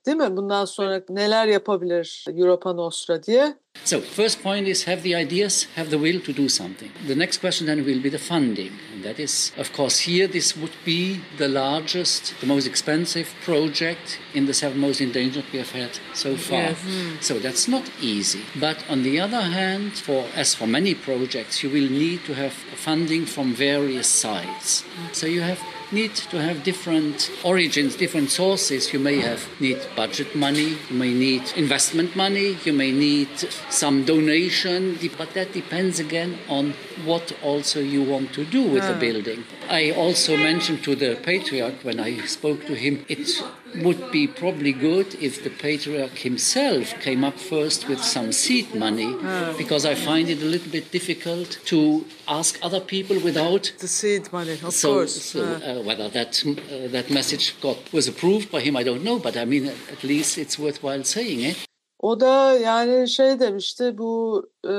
değil 0.07 0.17
mi? 0.17 0.37
Bundan 0.37 0.65
sonra 0.65 1.03
neler 1.09 1.47
yapabilir 1.47 2.25
Europa 2.37 2.73
Nostra 2.73 3.23
diye. 3.23 3.55
So, 3.85 4.01
first 4.01 4.43
point 4.43 4.69
is 4.69 4.89
have 4.89 5.01
the 5.03 5.23
ideas, 5.23 5.67
have 5.77 5.91
the 5.91 5.97
will 5.97 6.21
to 6.21 6.43
do 6.43 6.49
something. 6.49 6.91
The 7.09 7.19
next 7.19 7.41
question 7.41 7.67
then 7.67 7.85
will 7.85 8.05
be 8.05 8.11
the 8.11 8.19
funding. 8.19 8.71
And 9.03 9.17
that 9.17 9.21
is, 9.21 9.51
of 9.57 9.73
course, 9.73 9.99
here 9.99 10.29
this 10.29 10.57
would 10.57 10.77
be 10.85 11.23
the 11.37 11.49
largest, 11.49 12.39
the 12.41 12.47
most 12.47 12.69
expensive 12.69 13.35
project 13.43 14.21
in 14.33 14.47
the 14.47 14.55
seven 14.55 14.79
most 14.79 15.01
endangered 15.01 15.45
we 15.53 15.59
have 15.59 15.73
had 15.73 15.99
so 16.15 16.37
far. 16.37 16.71
Yes. 16.71 16.85
Mm. 16.85 17.21
So 17.21 17.39
that's 17.41 17.67
not 17.67 17.91
easy. 18.01 18.43
But 18.61 18.85
on 18.89 19.03
the 19.03 19.19
other 19.19 19.41
hand, 19.41 19.95
for 19.95 20.27
as 20.37 20.55
for 20.55 20.69
many 20.69 20.95
projects, 20.95 21.65
you 21.65 21.71
will 21.71 21.91
need 21.91 22.25
to 22.27 22.35
have 22.35 22.53
funding 22.53 23.27
from 23.27 23.55
various 23.55 24.07
sides. 24.07 24.85
Mm. 24.85 25.15
So 25.15 25.27
you 25.27 25.41
have 25.41 25.61
need 25.93 26.15
to 26.15 26.41
have 26.41 26.63
different 26.63 27.31
origins, 27.45 27.97
different 27.97 28.31
sources. 28.31 28.93
You 28.93 28.99
may 28.99 29.21
have 29.21 29.47
need 29.61 29.79
budget 29.95 30.35
money, 30.35 30.79
you 30.89 30.97
may 30.97 31.13
need 31.13 31.53
investment 31.57 32.17
money, 32.17 32.57
you 32.65 32.73
may 32.73 32.93
need 32.93 33.31
some 33.71 34.05
donation, 34.05 34.99
but 35.19 35.35
that 35.35 35.53
depends 35.53 36.01
again 36.01 36.39
on 36.49 36.75
what 37.05 37.33
also 37.43 37.81
you 37.81 38.03
want 38.03 38.33
to 38.35 38.45
do 38.45 38.63
with 38.63 38.83
the 38.83 38.97
ah. 38.97 38.99
building. 38.99 39.45
I 39.69 39.91
also 39.93 40.37
mentioned 40.37 40.83
to 40.85 40.95
the 40.95 41.17
patriarch 41.17 41.83
when 41.83 42.01
I 42.01 42.19
spoke 42.27 42.67
to 42.67 42.75
him, 42.75 43.05
it 43.09 43.29
would 43.77 44.11
be 44.11 44.27
probably 44.27 44.73
good 44.73 45.15
if 45.21 45.43
the 45.43 45.51
patriarch 45.51 46.19
himself 46.19 46.99
came 47.01 47.25
up 47.25 47.39
first 47.39 47.89
with 47.89 48.03
some 48.03 48.33
seed 48.33 48.75
money, 48.75 49.15
because 49.57 49.85
I 49.87 49.95
find 49.95 50.29
it 50.29 50.43
a 50.43 50.45
little 50.45 50.71
bit 50.71 50.91
difficult 50.91 51.59
to 51.67 52.05
ask 52.29 52.59
other 52.63 52.81
people 52.81 53.19
without 53.21 53.73
the 53.79 53.89
seed 53.89 54.33
money. 54.33 54.53
Of 54.53 54.75
so, 54.75 54.95
course, 54.95 55.23
so, 55.23 55.43
uh, 55.43 55.83
whether 55.83 56.09
that 56.09 56.43
uh, 56.47 56.89
that 56.89 57.11
message 57.11 57.61
got 57.61 57.79
was 57.93 58.09
approved 58.09 58.51
by 58.51 58.61
him, 58.61 58.77
I 58.77 58.83
don't 58.83 59.05
know, 59.05 59.19
but 59.19 59.37
I 59.37 59.45
mean, 59.45 59.67
at 59.67 60.03
least 60.05 60.39
it's 60.39 60.59
worthwhile 60.59 61.05
saying 61.05 61.41
it. 61.41 61.57
O 62.03 62.21
da 62.21 62.59
yani 62.59 63.09
şey 63.09 63.41
demişti 63.41 63.99
bu 63.99 64.43
e, 64.69 64.73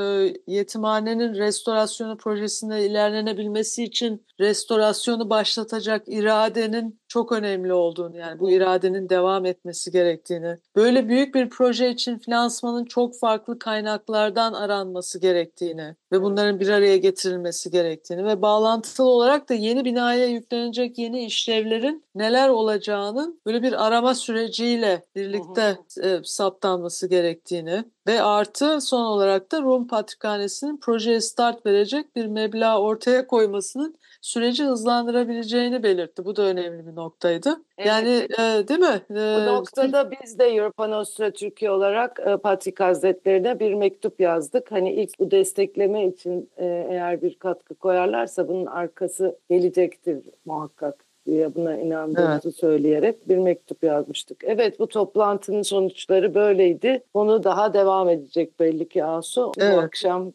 yetimhanenin 0.47 1.33
restorasyonu 1.33 2.17
projesinde 2.17 2.85
ilerlenebilmesi 2.85 3.83
için 3.83 4.25
restorasyonu 4.39 5.29
başlatacak 5.29 6.03
iradenin 6.07 6.99
çok 7.13 7.31
önemli 7.31 7.73
olduğunu 7.73 8.17
yani 8.17 8.39
bu 8.39 8.51
iradenin 8.51 9.09
devam 9.09 9.45
etmesi 9.45 9.91
gerektiğini, 9.91 10.57
böyle 10.75 11.09
büyük 11.09 11.35
bir 11.35 11.49
proje 11.49 11.89
için 11.89 12.17
finansmanın 12.17 12.85
çok 12.85 13.19
farklı 13.19 13.59
kaynaklardan 13.59 14.53
aranması 14.53 15.19
gerektiğini 15.19 15.95
ve 16.11 16.21
bunların 16.21 16.59
bir 16.59 16.69
araya 16.69 16.97
getirilmesi 16.97 17.71
gerektiğini 17.71 18.25
ve 18.25 18.41
bağlantılı 18.41 19.07
olarak 19.07 19.49
da 19.49 19.53
yeni 19.53 19.85
binaya 19.85 20.25
yüklenecek 20.25 20.97
yeni 20.97 21.25
işlevlerin 21.25 22.03
neler 22.15 22.49
olacağının 22.49 23.41
böyle 23.45 23.63
bir 23.63 23.87
arama 23.87 24.15
süreciyle 24.15 25.03
birlikte 25.15 25.77
e, 26.03 26.19
saptanması 26.23 27.07
gerektiğini 27.07 27.83
Ve 28.07 28.21
artı 28.21 28.81
son 28.81 29.05
olarak 29.05 29.51
da 29.51 29.61
Rum 29.61 29.87
Patrikhanesi'nin 29.87 30.77
projeye 30.77 31.21
start 31.21 31.65
verecek 31.65 32.15
bir 32.15 32.25
meblağ 32.25 32.81
ortaya 32.81 33.27
koymasının 33.27 33.95
süreci 34.21 34.63
hızlandırabileceğini 34.63 35.83
belirtti. 35.83 36.25
Bu 36.25 36.35
da 36.35 36.41
önemli 36.41 36.87
bir 36.87 36.95
noktaydı. 36.95 37.49
Evet. 37.77 37.87
Yani 37.87 38.27
e, 38.39 38.67
değil 38.67 38.79
mi? 38.79 39.01
Bu 39.09 39.19
E, 39.19 39.45
noktada 39.45 40.11
biz 40.11 40.39
de 40.39 40.45
Europa 40.45 40.87
Nostra 40.87 41.31
Türkiye 41.31 41.71
olarak 41.71 42.19
e, 42.25 42.37
Patrik 42.37 42.79
Hazretlerine 42.79 43.59
bir 43.59 43.73
mektup 43.73 44.19
yazdık. 44.19 44.71
Hani 44.71 44.93
ilk 44.93 45.19
bu 45.19 45.31
destekleme 45.31 46.07
için 46.07 46.49
e, 46.57 46.87
eğer 46.89 47.21
bir 47.21 47.39
katkı 47.39 47.75
koyarlarsa 47.75 48.47
bunun 48.47 48.65
arkası 48.65 49.39
gelecektir 49.49 50.23
muhakkak 50.45 51.05
diye 51.25 51.55
buna 51.55 51.77
inandığımızı 51.77 52.51
söyleyerek 52.51 53.29
bir 53.29 53.37
mektup 53.37 53.83
yazmıştık. 53.83 54.43
Evet 54.43 54.79
bu 54.79 54.87
toplantının 54.87 55.61
sonuçları 55.61 56.35
böyleydi. 56.35 57.03
Konu 57.13 57.43
daha 57.43 57.73
devam 57.73 58.09
edecek 58.09 58.59
belli 58.59 58.89
ki 58.89 59.05
Asu. 59.05 59.51
Evet. 59.57 59.77
Bu 59.77 59.81
akşam 59.81 60.33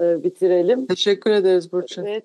e, 0.00 0.24
bitirelim. 0.24 0.86
Teşekkür 0.86 1.30
ederiz 1.30 1.72
Burçin. 1.72 2.04
Evet. 2.04 2.24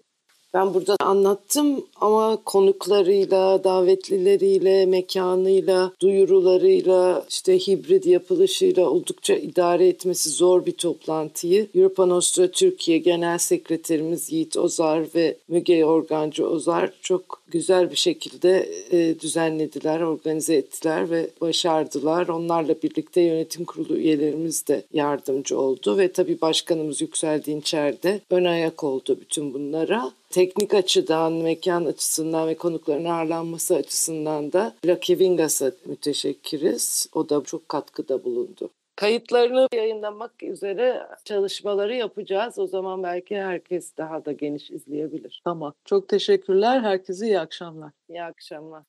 Ben 0.54 0.74
burada 0.74 0.96
anlattım 1.00 1.86
ama 2.02 2.38
konuklarıyla, 2.46 3.64
davetlileriyle, 3.64 4.86
mekanıyla, 4.86 5.92
duyurularıyla, 6.02 7.26
işte 7.30 7.60
hibrit 7.60 8.06
yapılışıyla 8.06 8.90
oldukça 8.90 9.34
idare 9.34 9.88
etmesi 9.88 10.30
zor 10.30 10.66
bir 10.66 10.72
toplantıyı 10.72 11.68
Europa 11.76 12.06
Nostra 12.06 12.52
Türkiye 12.52 12.98
Genel 12.98 13.38
Sekreterimiz 13.38 14.32
Yiğit 14.32 14.58
Ozar 14.58 15.06
ve 15.16 15.38
Müge 15.48 15.86
Organcı 15.86 16.48
Ozar 16.50 16.94
çok 17.02 17.43
güzel 17.54 17.92
bir 17.92 17.96
şekilde 17.96 18.70
e, 18.92 19.20
düzenlediler, 19.20 20.02
organize 20.02 20.56
ettiler 20.56 21.10
ve 21.10 21.30
başardılar. 21.42 22.28
Onlarla 22.28 22.76
birlikte 22.84 23.22
yönetim 23.22 23.66
kurulu 23.66 23.98
üyelerimiz 23.98 24.68
de 24.68 24.84
yardımcı 24.94 25.60
oldu 25.60 25.98
ve 25.98 26.12
tabii 26.12 26.42
başkanımız 26.42 27.02
Yüksel 27.02 27.44
Dinçer 27.44 28.04
de 28.04 28.22
ön 28.30 28.46
ayak 28.46 28.84
oldu 28.84 29.18
bütün 29.22 29.54
bunlara 29.54 30.12
teknik 30.30 30.74
açıdan, 30.74 31.34
mekan 31.34 31.86
açısından 31.86 32.48
ve 32.48 32.56
konukların 32.56 33.06
ağırlanması 33.06 33.76
açısından 33.76 34.54
da 34.54 34.76
Lucky 34.86 35.20
Vingas'a 35.20 35.72
müteşekkiriz. 35.86 37.08
O 37.14 37.30
da 37.30 37.42
çok 37.46 37.70
katkıda 37.70 38.24
bulundu. 38.24 38.70
Kayıtlarını 38.96 39.68
yayınlamak 39.74 40.44
üzere 40.44 41.08
çalışmaları 41.26 41.96
yapacağız. 41.96 42.60
O 42.60 42.68
zaman 42.68 43.04
belki 43.04 43.38
herkes 43.38 43.98
daha 43.98 44.26
da 44.26 44.32
geniş 44.32 44.72
izleyebilir. 44.72 45.42
Tamam. 45.44 45.74
Çok 45.86 46.10
teşekkürler. 46.10 46.82
Herkese 46.82 47.26
iyi 47.26 47.40
akşamlar. 47.40 47.92
İyi 48.10 48.24
akşamlar. 48.24 48.84